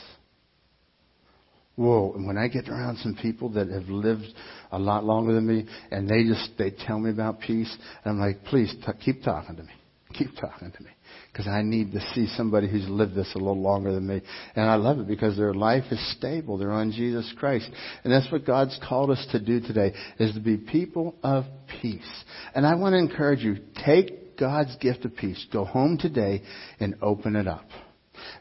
[1.77, 4.27] Whoa, and when I get around some people that have lived
[4.71, 8.45] a lot longer than me and they just, they tell me about peace, I'm like,
[8.45, 9.73] please t- keep talking to me.
[10.13, 10.91] Keep talking to me.
[11.33, 14.21] Because I need to see somebody who's lived this a little longer than me.
[14.55, 16.59] And I love it because their life is stable.
[16.59, 17.71] They're on Jesus Christ.
[18.05, 21.45] And that's what God's called us to do today, is to be people of
[21.81, 22.25] peace.
[22.55, 23.57] And I want to encourage you,
[23.87, 25.47] take God's gift of peace.
[25.51, 26.43] Go home today
[26.81, 27.67] and open it up.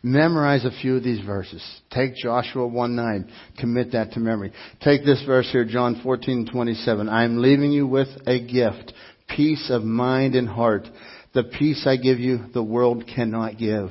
[0.04, 1.64] Memorize a few of these verses.
[1.92, 3.32] Take Joshua 1 9.
[3.60, 4.52] Commit that to memory.
[4.82, 7.10] Take this verse here, John 14 27.
[7.10, 8.94] I am leaving you with a gift,
[9.36, 10.88] peace of mind and heart.
[11.34, 13.90] The peace I give you, the world cannot give.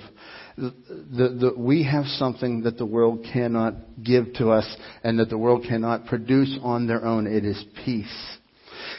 [0.59, 5.30] The, the, the, we have something that the world cannot give to us and that
[5.30, 7.26] the world cannot produce on their own.
[7.26, 8.38] It is peace.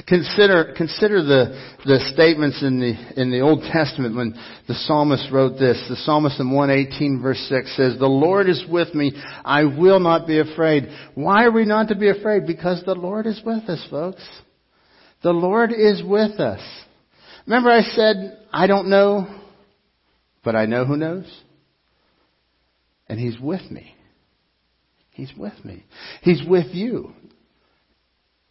[0.07, 4.33] Consider, consider the, the statements in the, in the Old Testament when
[4.67, 5.83] the psalmist wrote this.
[5.89, 9.13] The psalmist in 118 verse 6 says, The Lord is with me.
[9.43, 10.87] I will not be afraid.
[11.15, 12.47] Why are we not to be afraid?
[12.47, 14.27] Because the Lord is with us, folks.
[15.23, 16.61] The Lord is with us.
[17.45, 19.41] Remember I said, I don't know,
[20.43, 21.25] but I know who knows?
[23.07, 23.95] And He's with me.
[25.11, 25.85] He's with me.
[26.21, 27.13] He's with you.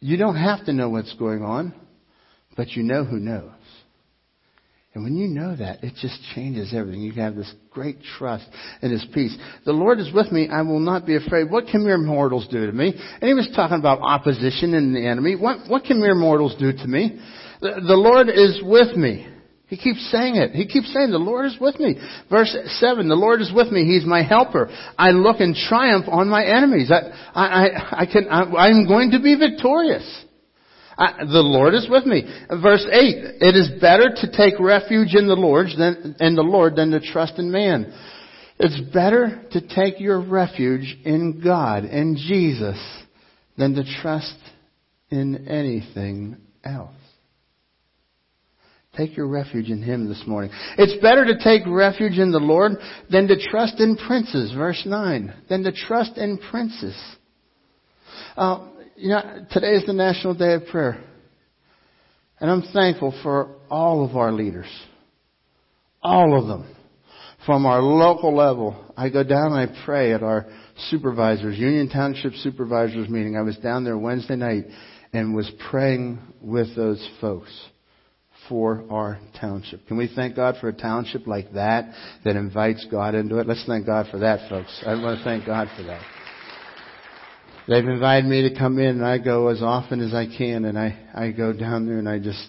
[0.01, 1.75] You don't have to know what's going on,
[2.57, 3.53] but you know who knows.
[4.93, 7.03] And when you know that, it just changes everything.
[7.03, 8.45] You have this great trust
[8.83, 9.37] and this peace.
[9.65, 10.49] The Lord is with me.
[10.51, 11.49] I will not be afraid.
[11.49, 12.93] What can mere mortals do to me?
[13.21, 15.37] And he was talking about opposition and the enemy.
[15.37, 17.21] What, what can mere mortals do to me?
[17.61, 19.30] The, the Lord is with me.
[19.71, 20.51] He keeps saying it.
[20.51, 21.95] He keeps saying, the Lord is with me.
[22.29, 23.85] Verse 7, the Lord is with me.
[23.85, 24.69] He's my helper.
[24.99, 26.91] I look in triumph on my enemies.
[26.91, 30.25] I, I, I can, I, am going to be victorious.
[30.99, 32.25] I, the Lord is with me.
[32.51, 32.93] Verse 8,
[33.41, 37.01] it is better to take refuge in the Lord than, in the Lord than to
[37.01, 37.95] trust in man.
[38.59, 42.77] It's better to take your refuge in God, in Jesus,
[43.57, 44.37] than to trust
[45.11, 47.00] in anything else.
[48.97, 50.51] Take your refuge in Him this morning.
[50.77, 52.73] It's better to take refuge in the Lord
[53.09, 55.33] than to trust in princes, verse 9.
[55.49, 56.97] Than to trust in princes.
[58.37, 58.67] Uh,
[58.97, 61.05] you know, today is the National Day of Prayer.
[62.41, 64.67] And I'm thankful for all of our leaders.
[66.03, 66.75] All of them.
[67.47, 70.47] From our local level, I go down and I pray at our
[70.89, 73.37] supervisors, Union Township Supervisors meeting.
[73.37, 74.65] I was down there Wednesday night
[75.13, 77.51] and was praying with those folks
[78.51, 79.87] for our township.
[79.87, 81.95] Can we thank God for a township like that
[82.25, 83.47] that invites God into it?
[83.47, 84.83] Let's thank God for that, folks.
[84.85, 86.03] I want to thank God for that.
[87.69, 90.77] They've invited me to come in and I go as often as I can and
[90.77, 92.49] I, I go down there and I just,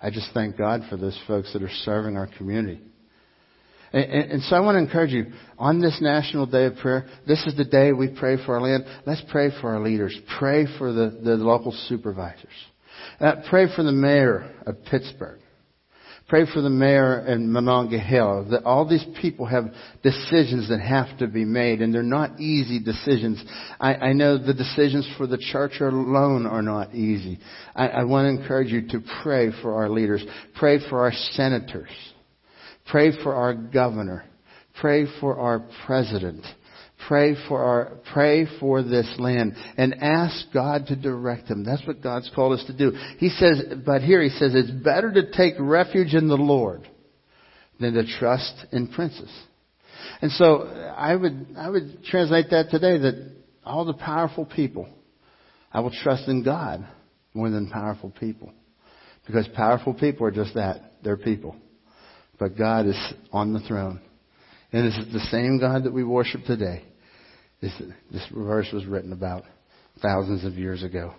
[0.00, 2.80] I just thank God for those folks that are serving our community.
[3.94, 7.06] And, and, and, so I want to encourage you, on this National Day of Prayer,
[7.26, 8.84] this is the day we pray for our land.
[9.06, 10.18] Let's pray for our leaders.
[10.38, 12.48] Pray for the, the local supervisors.
[13.20, 15.40] Uh, pray for the mayor of Pittsburgh.
[16.28, 18.44] Pray for the mayor in Monongahela.
[18.50, 19.64] That all these people have
[20.02, 23.42] decisions that have to be made, and they're not easy decisions.
[23.78, 27.38] I, I know the decisions for the church alone are not easy.
[27.74, 30.24] I, I want to encourage you to pray for our leaders.
[30.54, 31.90] Pray for our senators.
[32.90, 34.24] Pray for our governor.
[34.80, 36.46] Pray for our president
[37.08, 41.64] pray for our, pray for this land and ask God to direct them.
[41.64, 42.92] That's what God's called us to do.
[43.18, 46.88] He says, but here he says it's better to take refuge in the Lord
[47.80, 49.30] than to trust in princes.
[50.20, 50.62] And so
[50.96, 53.32] I would, I would translate that today that
[53.64, 54.88] all the powerful people,
[55.72, 56.86] I will trust in God
[57.34, 58.52] more than powerful people.
[59.26, 60.92] Because powerful people are just that.
[61.02, 61.56] They're people.
[62.38, 64.00] But God is on the throne.
[64.72, 66.82] And this is the same God that we worship today.
[67.62, 67.72] This,
[68.10, 69.44] this verse was written about
[70.02, 71.14] thousands of years ago.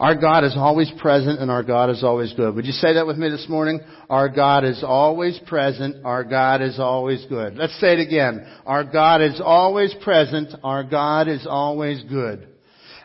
[0.00, 2.54] Our God is always present and our God is always good.
[2.54, 3.80] Would you say that with me this morning?
[4.08, 6.04] Our God is always present.
[6.04, 7.56] Our God is always good.
[7.56, 8.46] Let's say it again.
[8.66, 10.52] Our God is always present.
[10.62, 12.48] Our God is always good.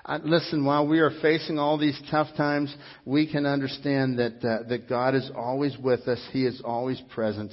[0.06, 4.68] Uh, listen, while we are facing all these tough times, we can understand that uh,
[4.68, 6.20] that God is always with us.
[6.32, 7.52] He is always present.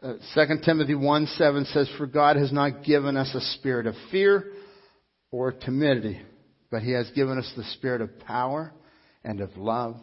[0.00, 3.94] Uh, 2 Timothy 1 7 says, For God has not given us a spirit of
[4.12, 4.52] fear
[5.32, 6.20] or timidity,
[6.70, 8.72] but He has given us the spirit of power
[9.24, 9.96] and of love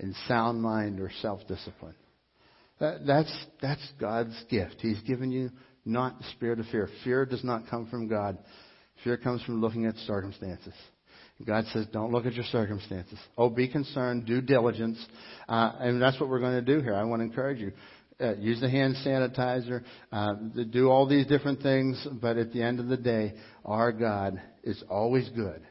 [0.00, 1.94] and sound mind or self discipline.
[2.80, 4.76] That, that's, that's God's gift.
[4.80, 5.50] He's given you
[5.84, 6.88] not the spirit of fear.
[7.04, 8.38] Fear does not come from God.
[9.04, 10.74] Fear comes from looking at circumstances.
[11.44, 13.18] God says, don't look at your circumstances.
[13.36, 14.98] Oh, be concerned, do diligence.
[15.48, 16.94] Uh, and that's what we're going to do here.
[16.94, 17.72] I want to encourage you
[18.20, 20.34] uh, use the hand sanitizer, uh,
[20.70, 24.82] do all these different things, but at the end of the day, our God is
[24.90, 25.62] always good.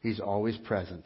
[0.00, 1.04] He's always present.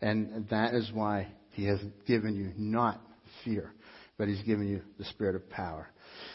[0.00, 3.00] And that is why He has given you not
[3.44, 3.72] fear,
[4.18, 5.88] but He's given you the spirit of power.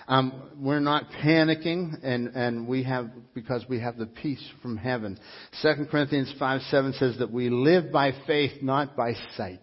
[0.08, 5.20] Um, we're not panicking, and, and we have because we have the peace from heaven.
[5.62, 9.62] Second Corinthians five seven says that we live by faith, not by sight.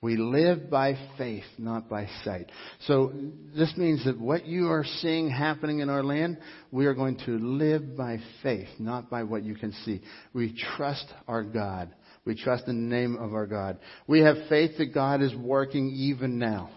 [0.00, 2.52] We live by faith, not by sight.
[2.86, 3.12] So
[3.56, 6.38] this means that what you are seeing happening in our land,
[6.70, 10.00] we are going to live by faith, not by what you can see.
[10.32, 11.92] We trust our God.
[12.24, 13.78] We trust in the name of our God.
[14.06, 16.70] We have faith that God is working even now.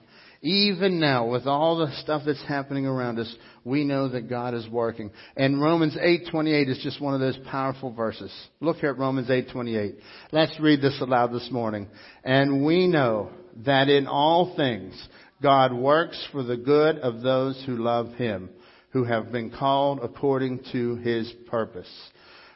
[0.43, 4.67] Even now, with all the stuff that's happening around us, we know that God is
[4.67, 5.11] working.
[5.37, 8.33] And Romans 8:28 is just one of those powerful verses.
[8.59, 9.99] Look here at Romans 8:28.
[10.31, 11.87] Let's read this aloud this morning.
[12.23, 14.95] And we know that in all things
[15.43, 18.49] God works for the good of those who love him,
[18.91, 21.89] who have been called according to his purpose.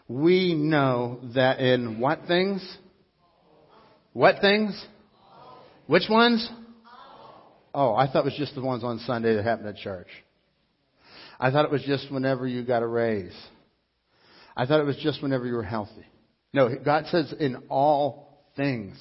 [0.07, 2.77] We know that in what things?
[4.13, 4.88] What things?
[5.86, 6.49] Which ones?
[7.76, 10.07] Oh, I thought it was just the ones on Sunday that happened at church.
[11.38, 13.36] I thought it was just whenever you got a raise.
[14.55, 16.05] I thought it was just whenever you were healthy.
[16.53, 18.97] No, God says in all things.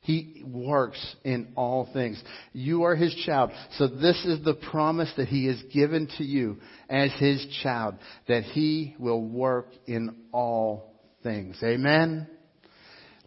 [0.00, 2.20] He works in all things.
[2.52, 3.50] You are His child.
[3.76, 6.58] So this is the promise that He has given to you
[6.90, 7.94] as His child,
[8.26, 11.56] that He will work in all things.
[11.62, 12.26] Amen?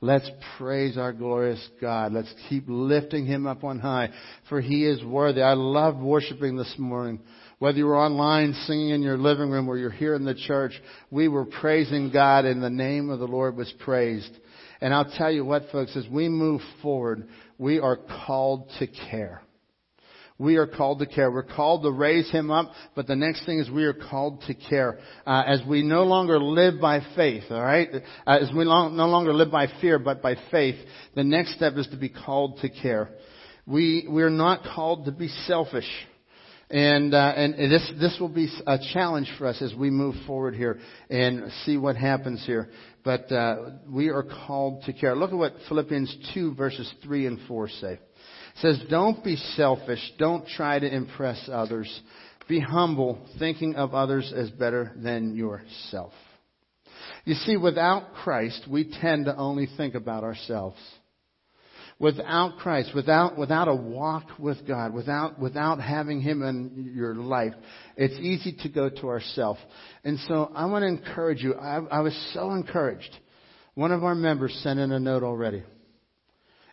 [0.04, 2.12] Let's praise our glorious God.
[2.12, 4.10] Let's keep lifting Him up on high,
[4.50, 5.44] for He is worthy.
[5.44, 7.20] I love worshiping this morning.
[7.60, 10.74] Whether you were online singing in your living room or you're here in the church,
[11.12, 14.36] we were praising God and the name of the Lord was praised.
[14.82, 17.28] And I'll tell you what, folks, as we move forward,
[17.60, 19.44] we are called to care.
[20.42, 21.30] We are called to care.
[21.30, 24.56] We're called to raise him up, but the next thing is we are called to
[24.56, 24.98] care.
[25.24, 27.88] Uh, as we no longer live by faith, all right?
[28.26, 30.78] Uh, as we long, no longer live by fear, but by faith,
[31.14, 33.12] the next step is to be called to care.
[33.68, 35.88] We we're not called to be selfish.
[36.72, 40.56] And, uh, and this, this will be a challenge for us as we move forward
[40.56, 40.80] here
[41.12, 42.70] and see what happens here.
[43.04, 45.16] But uh, we are called to care.
[45.16, 48.00] Look at what Philippians 2 verses 3 and 4 say.
[48.58, 50.00] Says, Don't be selfish.
[50.18, 52.02] Don't try to impress others.
[52.48, 56.14] Be humble, thinking of others as better than yourself.
[57.26, 60.78] You see, without Christ, we tend to only think about ourselves.
[62.00, 67.54] Without Christ, without, without a walk with God, without, without having Him in your life,
[67.96, 69.58] it's easy to go to ourself.
[70.04, 71.54] And so I want to encourage you.
[71.54, 73.16] I, I was so encouraged.
[73.76, 75.64] One of our members sent in a note already.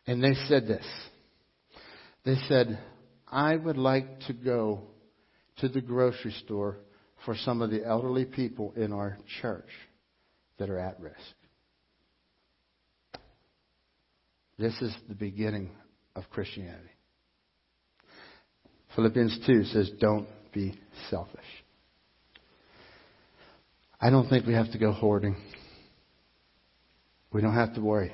[0.07, 0.87] And they said this.
[2.29, 2.79] They said,
[3.27, 4.83] I would like to go
[5.61, 6.77] to the grocery store
[7.25, 9.71] for some of the elderly people in our church
[10.59, 11.17] that are at risk.
[14.59, 15.71] This is the beginning
[16.15, 16.91] of Christianity.
[18.95, 21.41] Philippians 2 says, Don't be selfish.
[23.99, 25.37] I don't think we have to go hoarding.
[27.33, 28.13] We don't have to worry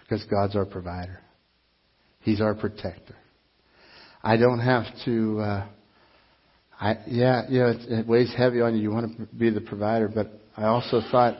[0.00, 1.22] because God's our provider.
[2.26, 3.14] He's our protector.
[4.20, 5.38] I don't have to.
[5.38, 5.66] Uh,
[6.80, 8.82] I yeah, you know, it, it weighs heavy on you.
[8.82, 11.36] You want to be the provider, but I also thought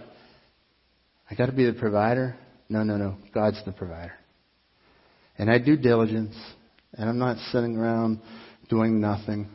[1.28, 2.36] I got to be the provider.
[2.68, 3.16] No, no, no.
[3.34, 4.12] God's the provider.
[5.36, 6.36] And I do diligence,
[6.92, 8.20] and I'm not sitting around
[8.68, 9.48] doing nothing.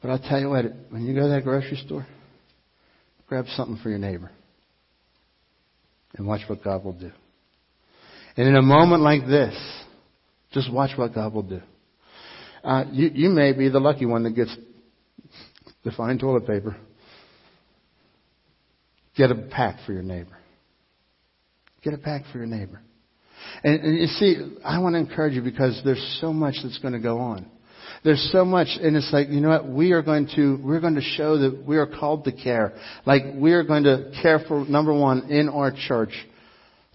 [0.00, 2.06] But I'll tell you what, when you go to that grocery store,
[3.28, 4.30] grab something for your neighbor.
[6.14, 7.10] And watch what God will do.
[8.36, 9.56] And in a moment like this,
[10.52, 11.60] just watch what God will do.
[12.62, 14.56] Uh, you, you may be the lucky one that gets
[15.84, 16.76] the fine toilet paper.
[19.16, 20.38] Get a pack for your neighbor.
[21.82, 22.80] Get a pack for your neighbor.
[23.64, 26.94] And, and you see, I want to encourage you because there's so much that's going
[26.94, 27.50] to go on.
[28.04, 29.68] There's so much, and it's like, you know what?
[29.68, 32.72] We are going to, we're going to show that we are called to care.
[33.04, 36.10] Like, we are going to care for, number one, in our church,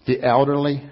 [0.06, 0.82] the elderly,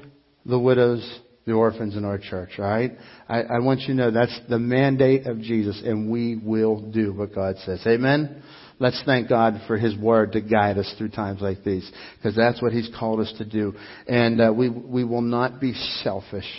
[0.45, 2.93] the widows, the orphans in our church, alright?
[3.29, 7.13] I, I want you to know that's the mandate of Jesus and we will do
[7.13, 7.81] what God says.
[7.87, 8.43] Amen?
[8.79, 12.61] Let's thank God for His Word to guide us through times like these, because that's
[12.61, 13.75] what He's called us to do.
[14.07, 15.73] And uh, we we will not be
[16.03, 16.51] selfish.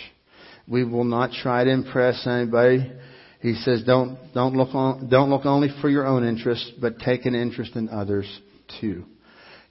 [0.66, 2.90] We will not try to impress anybody.
[3.40, 7.24] He says, don't don't look on, don't look only for your own interest, but take
[7.24, 8.26] an interest in others
[8.80, 9.04] too.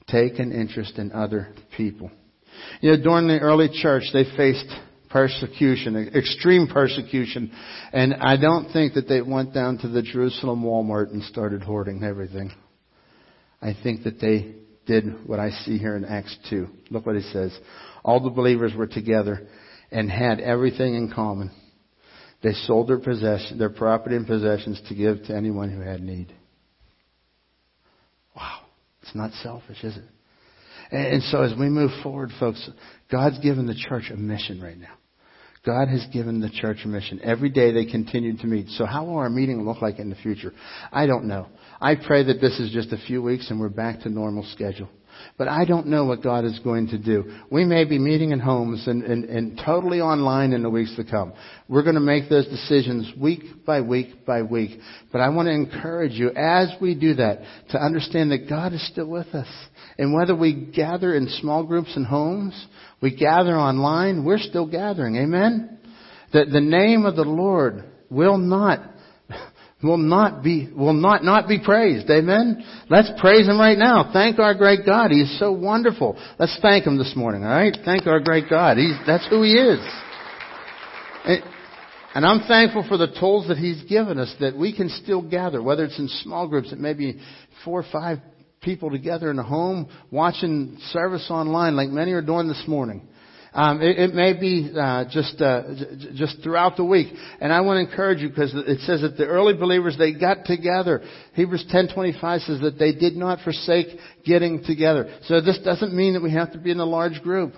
[0.07, 2.09] Take an interest in other people.
[2.80, 4.74] You know, during the early church, they faced
[5.10, 7.51] persecution, extreme persecution.
[7.93, 12.03] And I don't think that they went down to the Jerusalem Walmart and started hoarding
[12.03, 12.51] everything.
[13.62, 14.55] I think that they
[14.86, 16.68] did what I see here in Acts 2.
[16.89, 17.58] Look what it says.
[18.03, 19.47] All the believers were together
[19.91, 21.51] and had everything in common.
[22.43, 26.34] They sold their possession, their property and possessions to give to anyone who had need.
[28.36, 28.62] Wow.
[29.01, 30.03] It's not selfish, is it?
[30.91, 32.69] And so as we move forward, folks,
[33.11, 34.93] God's given the church a mission right now.
[35.65, 37.19] God has given the church a mission.
[37.21, 38.69] Every day they continue to meet.
[38.69, 40.53] So how will our meeting look like in the future?
[40.93, 41.47] I don't know.
[41.81, 44.88] I pray that this is just a few weeks and we're back to normal schedule.
[45.38, 47.36] But I don't know what God is going to do.
[47.51, 51.03] We may be meeting in homes and, and, and totally online in the weeks to
[51.03, 51.34] come.
[51.68, 54.80] We're going to make those decisions week by week by week.
[55.11, 58.88] But I want to encourage you as we do that to understand that God is
[58.88, 59.47] still with us.
[59.97, 62.68] And whether we gather in small groups and homes,
[63.01, 65.18] we gather online, we're still gathering.
[65.18, 65.78] Amen?
[66.34, 68.82] That the name of the Lord will not
[69.84, 72.09] will not be will not not be praised.
[72.09, 72.63] Amen.
[72.89, 74.09] Let's praise him right now.
[74.11, 75.11] Thank our great God.
[75.11, 76.17] He is so wonderful.
[76.39, 77.43] Let's thank him this morning.
[77.43, 77.78] All right.
[77.86, 78.78] Thank our great God.
[78.78, 79.80] He's that's who he is.
[82.15, 85.61] And I'm thankful for the tools that he's given us that we can still gather,
[85.61, 87.19] whether it's in small groups, it may be
[87.63, 88.19] four or five
[88.61, 93.07] people together in a home watching service online like many are doing this morning.
[93.58, 97.08] Um, it, it, may be uh, just uh, j- just throughout the week,
[97.41, 100.45] and I want to encourage you because it says that the early believers they got
[100.45, 101.01] together.
[101.34, 103.88] Hebrews 10:25 says that they did not forsake
[104.24, 105.12] getting together.
[105.24, 107.55] So this doesn't mean that we have to be in a large group,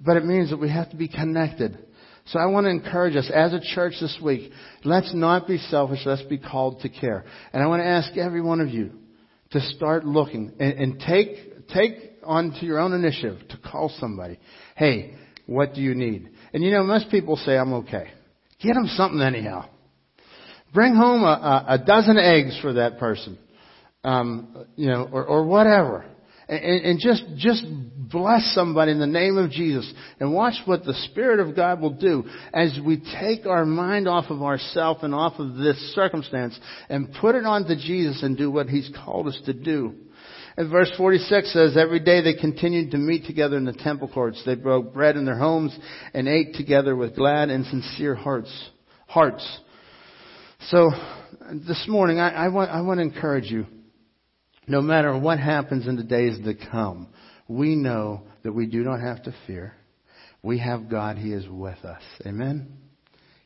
[0.00, 1.76] but it means that we have to be connected.
[2.26, 4.52] So I want to encourage us as a church this week.
[4.84, 6.02] Let's not be selfish.
[6.06, 7.24] Let's be called to care.
[7.52, 8.92] And I want to ask every one of you
[9.50, 14.38] to start looking and, and take take onto your own initiative to call somebody.
[14.76, 15.16] Hey,
[15.50, 16.28] what do you need?
[16.54, 18.12] And you know, most people say, I'm okay.
[18.62, 19.68] Get them something anyhow.
[20.72, 23.36] Bring home a, a, dozen eggs for that person.
[24.04, 26.04] Um, you know, or, or whatever.
[26.48, 30.94] And, and just, just bless somebody in the name of Jesus and watch what the
[31.10, 32.24] Spirit of God will do
[32.54, 36.56] as we take our mind off of ourselves and off of this circumstance
[36.88, 39.96] and put it onto Jesus and do what He's called us to do.
[40.60, 44.42] And verse 46 says, Every day they continued to meet together in the temple courts.
[44.44, 45.74] They broke bread in their homes
[46.12, 48.68] and ate together with glad and sincere hearts.
[49.06, 49.58] Hearts.
[50.66, 50.90] So,
[51.66, 53.64] this morning, I, I, want, I want to encourage you.
[54.68, 57.08] No matter what happens in the days to come,
[57.48, 59.74] we know that we do not have to fear.
[60.42, 61.16] We have God.
[61.16, 62.02] He is with us.
[62.26, 62.76] Amen?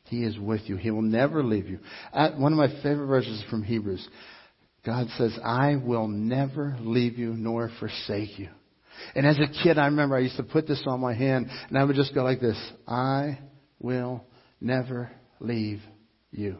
[0.03, 0.75] He is with you.
[0.75, 1.79] He will never leave you.
[2.11, 4.05] one of my favorite verses from Hebrews.
[4.85, 8.49] God says, I will never leave you nor forsake you.
[9.15, 11.77] And as a kid, I remember I used to put this on my hand and
[11.77, 12.57] I would just go like this.
[12.87, 13.39] I
[13.79, 14.23] will
[14.61, 15.81] never leave
[16.31, 16.57] you.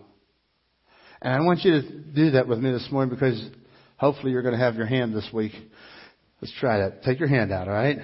[1.22, 3.42] And I want you to do that with me this morning because
[3.98, 5.54] hopefully you're going to have your hand this week.
[6.42, 7.04] Let's try that.
[7.04, 7.98] Take your hand out, alright?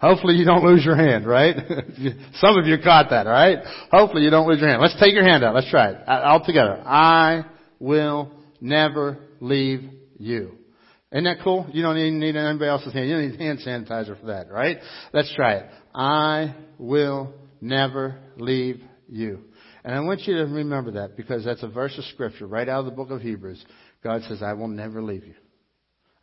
[0.00, 1.56] Hopefully you don't lose your hand, right?
[2.34, 3.58] Some of you caught that, alright?
[3.90, 4.82] Hopefully you don't lose your hand.
[4.82, 5.54] Let's take your hand out.
[5.54, 5.98] Let's try it.
[6.06, 6.82] All together.
[6.84, 7.44] I
[7.80, 8.30] will
[8.60, 10.58] never leave you.
[11.12, 11.66] Isn't that cool?
[11.72, 13.08] You don't even need anybody else's hand.
[13.08, 14.78] You don't need hand sanitizer for that, right?
[15.12, 15.70] Let's try it.
[15.94, 19.44] I will never leave you.
[19.84, 22.80] And I want you to remember that because that's a verse of scripture right out
[22.80, 23.64] of the book of Hebrews.
[24.02, 25.34] God says, I will never leave you.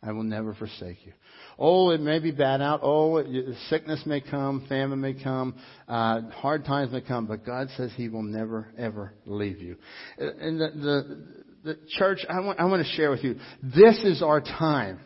[0.02, 1.12] I will never forsake you.
[1.58, 2.80] Oh, it may be bad out.
[2.82, 5.54] Oh, it, sickness may come, famine may come,
[5.86, 9.76] uh, hard times may come, but God says He will never, ever leave you.
[10.18, 14.22] And the, the, the church, I want, I want to share with you, this is
[14.22, 15.00] our time.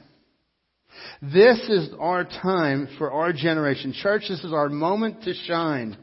[1.21, 3.93] This is our time for our generation.
[3.93, 5.97] Church, this is our moment to shine.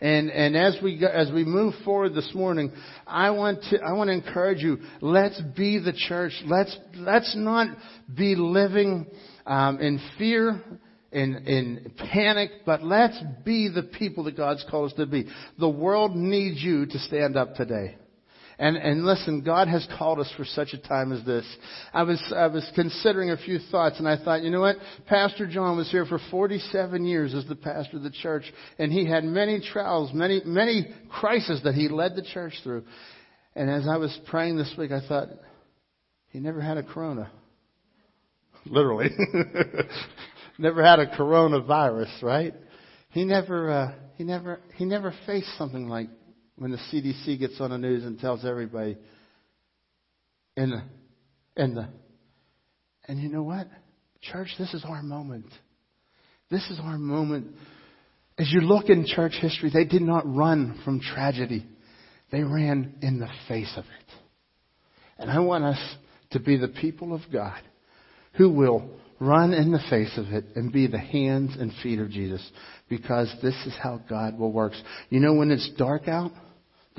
[0.00, 2.72] And, and as we go, as we move forward this morning,
[3.06, 6.32] I want to, I want to encourage you, let's be the church.
[6.46, 7.76] Let's, let's not
[8.16, 9.06] be living,
[9.46, 10.62] um, in fear,
[11.12, 15.26] in, in panic, but let's be the people that God's called us to be.
[15.58, 17.96] The world needs you to stand up today.
[18.60, 21.46] And, and listen, God has called us for such a time as this.
[21.94, 24.76] I was, I was considering a few thoughts and I thought, you know what?
[25.06, 28.44] Pastor John was here for 47 years as the pastor of the church
[28.78, 32.84] and he had many trials, many, many crises that he led the church through.
[33.56, 35.28] And as I was praying this week, I thought,
[36.28, 37.30] he never had a corona.
[38.66, 39.08] Literally.
[40.58, 42.54] never had a coronavirus, right?
[43.08, 46.10] He never, uh, he never, he never faced something like
[46.60, 48.98] when the CDC gets on the news and tells everybody,
[50.58, 50.74] and
[51.56, 51.88] and the,
[53.08, 53.66] and you know what?
[54.20, 55.46] Church, this is our moment.
[56.50, 57.46] This is our moment.
[58.36, 61.64] As you look in church history, they did not run from tragedy.
[62.30, 64.14] They ran in the face of it.
[65.16, 65.96] And I want us
[66.32, 67.62] to be the people of God
[68.34, 68.86] who will
[69.18, 72.46] run in the face of it and be the hands and feet of Jesus
[72.90, 74.74] because this is how God will work.
[75.08, 76.32] You know when it's dark out?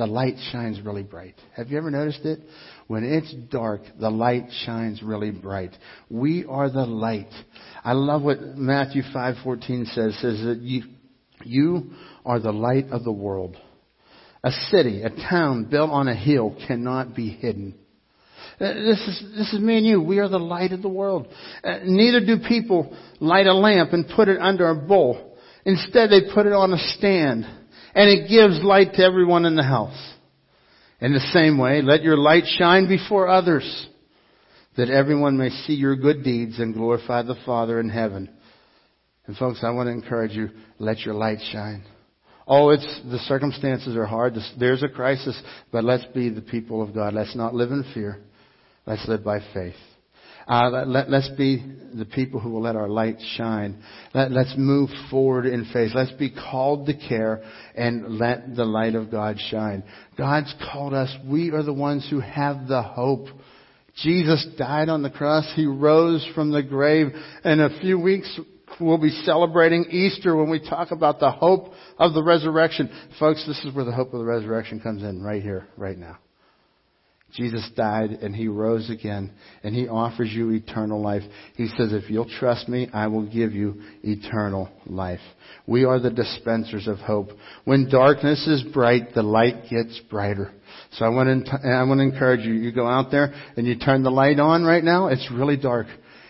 [0.02, 1.36] The light shines really bright.
[1.56, 2.40] Have you ever noticed it?
[2.88, 5.78] When it's dark, the light shines really bright.
[6.10, 7.32] We are the light.
[7.84, 10.18] I love what Matthew 5:14 says.
[10.18, 10.86] Says that you
[11.46, 11.92] you
[12.26, 13.56] are the light of the world.
[14.44, 17.76] A city, a town built on a hill cannot be hidden.
[18.60, 20.02] Uh, this is, this is me and you.
[20.02, 21.28] We are the light of the world.
[21.64, 25.38] Uh, neither do people light a lamp and put it under a bowl.
[25.64, 27.46] Instead, they put it on a stand
[27.94, 30.14] and it gives light to everyone in the house.
[31.00, 33.88] In the same way, let your light shine before others,
[34.78, 38.30] that everyone may see your good deeds and glorify the Father in heaven.
[39.26, 41.84] And folks, I want to encourage you, let your light shine.
[42.48, 44.36] Oh, it's, the circumstances are hard.
[44.60, 45.40] There's a crisis,
[45.72, 47.14] but let's be the people of God.
[47.14, 48.20] Let's not live in fear.
[48.86, 49.76] Let's live by faith.
[50.48, 51.64] Uh, let, us be
[51.94, 53.82] the people who will let our light shine.
[54.14, 55.92] Let, let's move forward in faith.
[55.94, 57.44] Let's be called to care
[57.76, 59.84] and let the light of God shine.
[60.18, 61.16] God's called us.
[61.26, 63.28] We are the ones who have the hope.
[64.04, 65.52] Jesus died on the cross.
[65.56, 67.08] He rose from the grave.
[67.44, 68.40] In a few weeks,
[68.80, 72.90] we'll be celebrating Easter when we talk about the hope of the resurrection.
[73.20, 76.18] Folks, this is where the hope of the resurrection comes in right here, right now.
[77.34, 79.32] Jesus died and he rose again
[79.64, 81.24] and he offers you eternal life.
[81.56, 85.22] He says, if you'll trust me, I will give you eternal life.
[85.66, 87.30] We are the dispensers of hope.
[87.64, 90.52] When darkness is bright, the light gets brighter.
[90.94, 93.78] So I want to, I want to encourage you, you go out there and you
[93.78, 95.88] turn the light on right now, it's really dark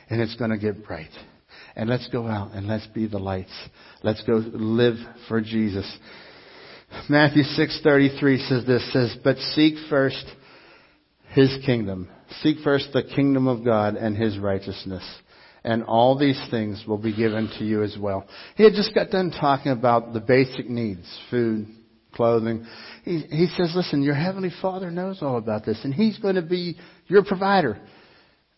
[0.10, 1.12] and it's going to get bright.
[1.76, 3.54] And let's go out and let's be the lights.
[4.04, 4.98] Let's go live
[5.28, 5.90] for Jesus.
[7.08, 10.26] Matthew 6:33 says this says, "But seek first
[11.34, 12.10] his kingdom.
[12.42, 15.04] Seek first the kingdom of God and his righteousness.
[15.64, 18.26] And all these things will be given to you as well.
[18.56, 21.68] He had just got done talking about the basic needs, food,
[22.14, 22.66] clothing.
[23.04, 26.42] He, he says, listen, your heavenly father knows all about this and he's going to
[26.42, 26.78] be
[27.08, 27.80] your provider.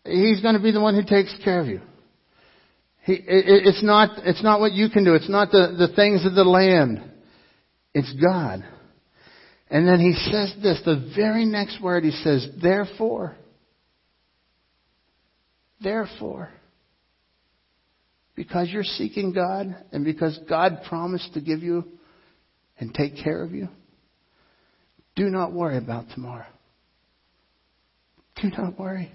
[0.04, 1.80] He's going to be the one who takes care of you.
[3.02, 5.14] He, it, it's not, it's not what you can do.
[5.14, 7.02] It's not the, the things of the land.
[7.92, 8.64] It's God.
[9.70, 13.36] And then he says this, the very next word he says, therefore.
[15.80, 16.50] Therefore.
[18.34, 21.84] Because you're seeking God and because God promised to give you
[22.78, 23.68] and take care of you,
[25.16, 26.46] do not worry about tomorrow.
[28.42, 29.12] Do not worry.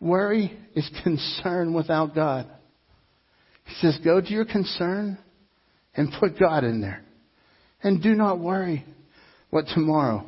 [0.00, 2.48] Worry is concern without God.
[3.64, 5.18] He says, go to your concern
[5.94, 7.04] and put God in there.
[7.82, 8.84] And do not worry
[9.50, 10.24] what tomorrow,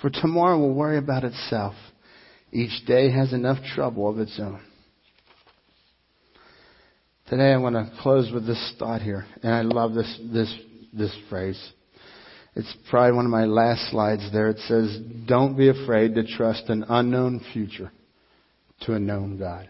[0.00, 1.74] for tomorrow will worry about itself.
[2.52, 4.60] Each day has enough trouble of its own.
[7.28, 10.54] Today I want to close with this thought here, and I love this, this,
[10.92, 11.58] this phrase.
[12.54, 14.50] It's probably one of my last slides there.
[14.50, 17.90] It says, don't be afraid to trust an unknown future
[18.82, 19.66] to a known God.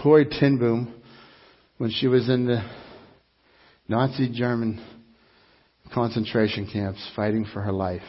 [0.00, 0.94] Corrie ten Boom,
[1.78, 2.62] when she was in the
[3.88, 4.80] Nazi German
[5.92, 8.02] concentration camps fighting for her life.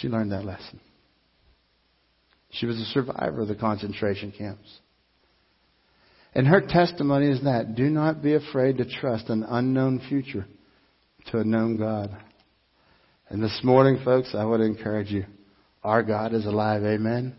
[0.00, 0.80] She learned that lesson.
[2.50, 4.68] She was a survivor of the concentration camps.
[6.34, 10.46] And her testimony is that do not be afraid to trust an unknown future
[11.30, 12.16] to a known God.
[13.28, 15.24] And this morning, folks, I would encourage you.
[15.82, 16.82] Our God is alive.
[16.82, 17.36] Amen.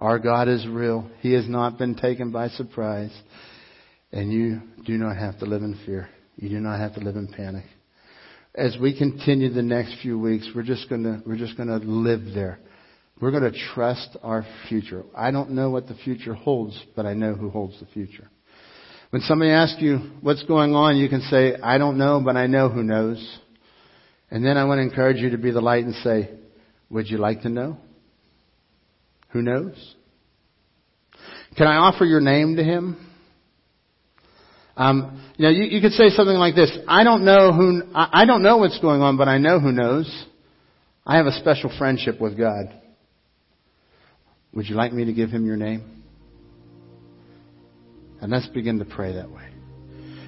[0.00, 1.10] Our God is real.
[1.20, 3.12] He has not been taken by surprise.
[4.12, 6.08] And you do not have to live in fear.
[6.40, 7.66] You do not have to live in panic.
[8.54, 12.58] As we continue the next few weeks, we're just gonna, we're just gonna live there.
[13.20, 15.02] We're gonna trust our future.
[15.14, 18.26] I don't know what the future holds, but I know who holds the future.
[19.10, 22.46] When somebody asks you what's going on, you can say, I don't know, but I
[22.46, 23.38] know who knows.
[24.30, 26.30] And then I want to encourage you to be the light and say,
[26.88, 27.76] would you like to know?
[29.32, 29.94] Who knows?
[31.58, 33.09] Can I offer your name to him?
[34.76, 38.22] Um, you know, you, you could say something like this: I don't know who, I,
[38.22, 40.26] I don't know what's going on, but I know who knows.
[41.06, 42.66] I have a special friendship with God.
[44.52, 46.02] Would you like me to give him your name?
[48.20, 49.48] And let's begin to pray that way.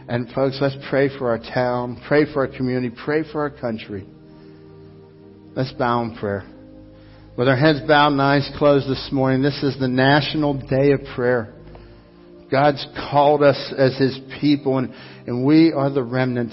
[0.09, 4.07] And folks, let's pray for our town, pray for our community, pray for our country.
[5.55, 6.45] Let's bow in prayer.
[7.37, 11.01] With our heads bowed and eyes closed this morning, this is the National Day of
[11.15, 11.55] Prayer.
[12.53, 14.93] God's called us as His people, and,
[15.27, 16.53] and we are the remnant.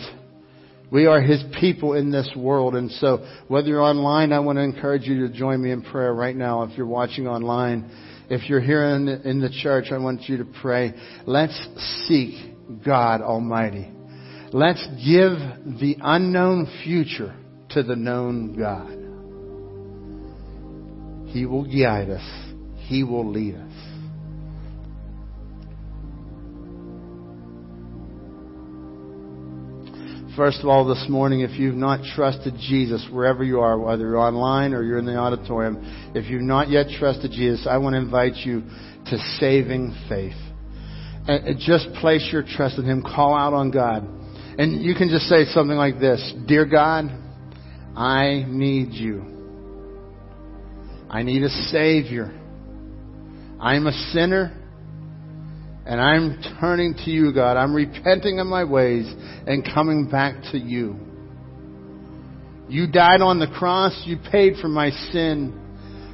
[0.89, 2.76] We are His people in this world.
[2.76, 6.14] And so, whether you're online, I want to encourage you to join me in prayer
[6.14, 6.64] right now.
[6.64, 7.91] If you're watching online,
[8.30, 10.93] if you're here in the, in the church, I want you to pray.
[11.26, 11.60] Let's
[12.08, 13.91] seek God Almighty.
[14.54, 15.34] Let's give
[15.80, 17.36] the unknown future
[17.72, 18.95] to the known God.
[21.34, 22.54] He will guide us.
[22.88, 23.89] He will lead us.
[30.40, 34.18] First of all, this morning, if you've not trusted Jesus wherever you are, whether you're
[34.18, 35.80] online or you're in the auditorium,
[36.16, 38.62] if you've not yet trusted Jesus, I want to invite you
[39.08, 40.38] to saving faith.
[41.28, 43.02] And just place your trust in Him.
[43.02, 44.08] Call out on God.
[44.58, 47.12] And you can just say something like this Dear God,
[47.98, 49.26] I need you.
[51.10, 52.32] I need a Savior.
[53.60, 54.58] I'm a sinner.
[55.90, 57.58] And I'm turning to you, God.
[57.58, 59.12] I'm repenting of my ways
[59.48, 60.96] and coming back to you.
[62.68, 64.00] You died on the cross.
[64.06, 65.60] You paid for my sin.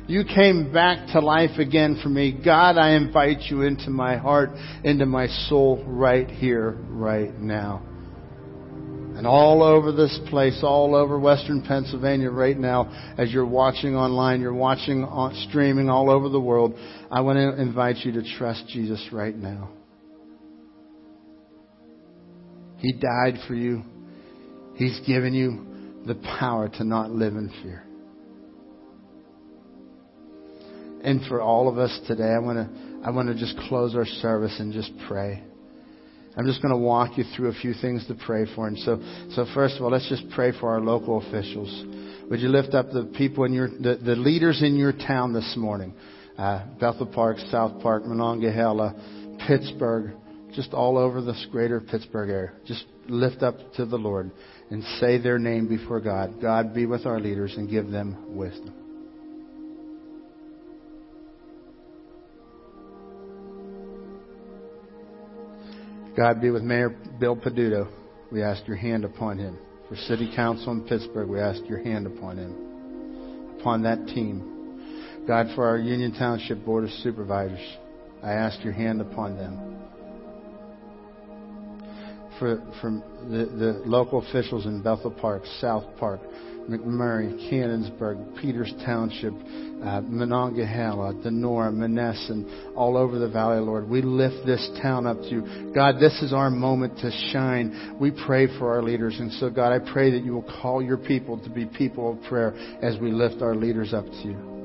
[0.07, 2.32] You came back to life again for me.
[2.32, 4.51] God, I invite you into my heart,
[4.86, 7.84] into my soul right here, right now.
[9.16, 14.41] And all over this place, all over Western Pennsylvania right now, as you're watching online,
[14.41, 16.74] you're watching on, streaming all over the world,
[17.09, 19.70] I want to invite you to trust Jesus right now.
[22.78, 23.84] He died for you.
[24.76, 27.84] He's given you the power to not live in fear.
[31.03, 34.05] And for all of us today, I want to I want to just close our
[34.05, 35.43] service and just pray.
[36.38, 38.67] I'm just going to walk you through a few things to pray for.
[38.67, 38.99] And so,
[39.31, 41.83] so first of all, let's just pray for our local officials.
[42.29, 45.55] Would you lift up the people in your, the, the leaders in your town this
[45.57, 45.93] morning?
[46.38, 48.93] Uh, Bethel Park, South Park, Monongahela,
[49.47, 50.15] Pittsburgh,
[50.53, 52.51] just all over this greater Pittsburgh area.
[52.65, 54.31] Just lift up to the Lord
[54.69, 56.41] and say their name before God.
[56.41, 58.84] God be with our leaders and give them wisdom.
[66.16, 67.89] God be with Mayor Bill Peduto.
[68.32, 69.57] We ask your hand upon him.
[69.89, 75.24] For City Council in Pittsburgh, we ask your hand upon him, upon that team.
[75.28, 77.78] God, for our Union Township Board of Supervisors,
[78.24, 79.78] I ask your hand upon them.
[82.39, 82.91] For, for
[83.30, 86.22] the, the local officials in Bethel Park, South Park,
[86.70, 89.34] McMurray, Canonsburg, Peters Township,
[89.84, 93.88] uh, Monongahela, Donora, Monessen, all over the valley, Lord.
[93.88, 95.72] We lift this town up to you.
[95.76, 97.97] God, this is our moment to shine.
[97.99, 99.16] We pray for our leaders.
[99.20, 102.24] And so, God, I pray that you will call your people to be people of
[102.24, 104.55] prayer as we lift our leaders up to you.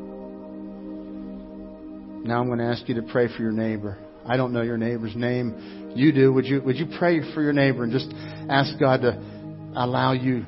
[2.25, 3.99] Now I'm going to ask you to pray for your neighbor.
[4.27, 5.93] I don't know your neighbor's name.
[5.95, 6.33] You do.
[6.33, 8.13] Would you, would you pray for your neighbor and just
[8.49, 10.45] ask God to allow you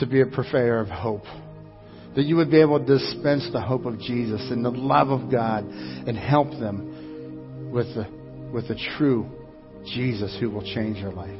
[0.00, 1.24] to be a purveyor of hope?
[2.16, 5.30] That you would be able to dispense the hope of Jesus and the love of
[5.30, 8.06] God and help them with the,
[8.52, 9.26] with the true
[9.86, 11.38] Jesus who will change your life.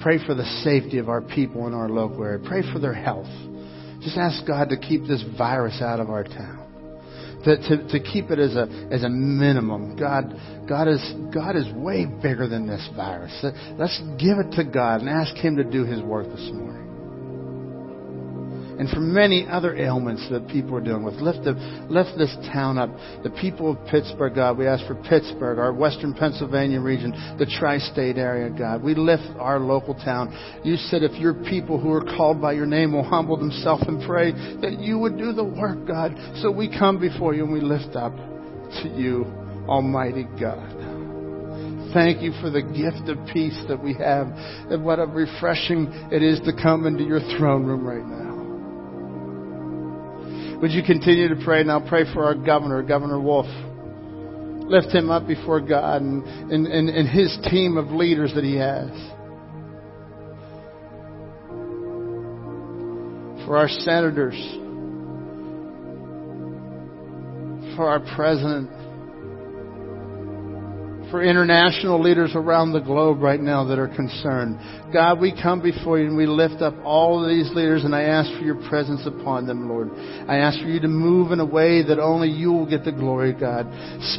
[0.00, 2.38] Pray for the safety of our people in our local area.
[2.46, 3.26] Pray for their health.
[4.02, 6.65] Just ask God to keep this virus out of our town.
[7.46, 9.94] To, to, to keep it as a, as a minimum.
[9.94, 10.34] God,
[10.68, 13.32] God, is, God is way bigger than this virus.
[13.78, 16.85] Let's give it to God and ask Him to do His work this morning
[18.78, 21.14] and for many other ailments that people are dealing with.
[21.14, 21.52] Lift, the,
[21.88, 22.90] lift this town up.
[23.22, 27.78] The people of Pittsburgh, God, we ask for Pittsburgh, our western Pennsylvania region, the tri
[27.78, 28.82] state area, God.
[28.82, 30.60] We lift our local town.
[30.64, 34.02] You said if your people who are called by your name will humble themselves and
[34.06, 36.14] pray, that you would do the work, God.
[36.42, 39.24] So we come before you and we lift up to you,
[39.68, 40.96] Almighty God
[41.94, 44.26] thank you for the gift of peace that we have
[44.70, 48.25] and what a refreshing it is to come into your throne room right now.
[50.60, 51.62] Would you continue to pray?
[51.64, 53.46] Now pray for our governor, Governor Wolf.
[54.68, 58.56] Lift him up before God and, and, and, and his team of leaders that he
[58.56, 58.88] has.
[63.46, 64.34] For our senators,
[67.76, 68.70] for our president,
[71.16, 74.58] for international leaders around the globe right now that are concerned.
[74.92, 78.02] God, we come before you and we lift up all of these leaders and I
[78.02, 79.88] ask for your presence upon them, Lord.
[80.28, 82.92] I ask for you to move in a way that only you will get the
[82.92, 83.64] glory, God.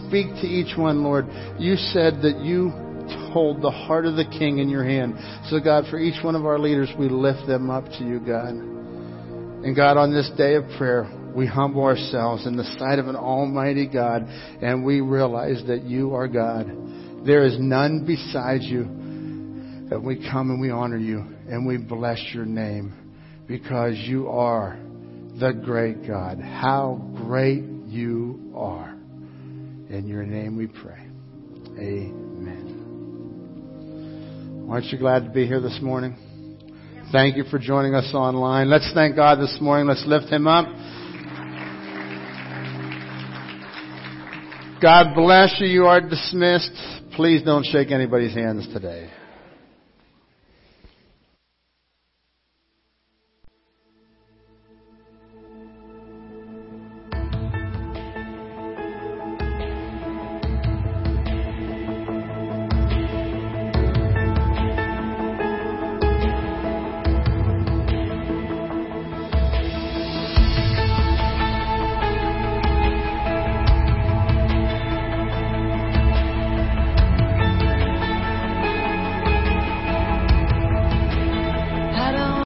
[0.07, 1.27] Speak to each one, Lord.
[1.59, 2.71] You said that you
[3.31, 5.13] hold the heart of the king in your hand.
[5.51, 8.49] So God, for each one of our leaders, we lift them up to you, God.
[8.49, 13.15] And God, on this day of prayer, we humble ourselves in the sight of an
[13.15, 14.23] almighty God
[14.63, 16.65] and we realize that you are God.
[17.27, 18.83] There is none beside you.
[18.83, 21.19] And we come and we honor you
[21.49, 22.93] and we bless your name
[23.47, 24.79] because you are
[25.37, 26.39] the great God.
[26.39, 28.93] How great you are.
[29.89, 31.05] In your name we pray.
[31.77, 32.85] Amen.
[34.71, 36.15] Aren't you glad to be here this morning?
[37.11, 38.69] Thank you for joining us online.
[38.69, 39.87] Let's thank God this morning.
[39.87, 40.65] Let's lift Him up.
[44.81, 45.67] God bless you.
[45.67, 46.97] You are dismissed.
[47.17, 49.09] Please don't shake anybody's hands today.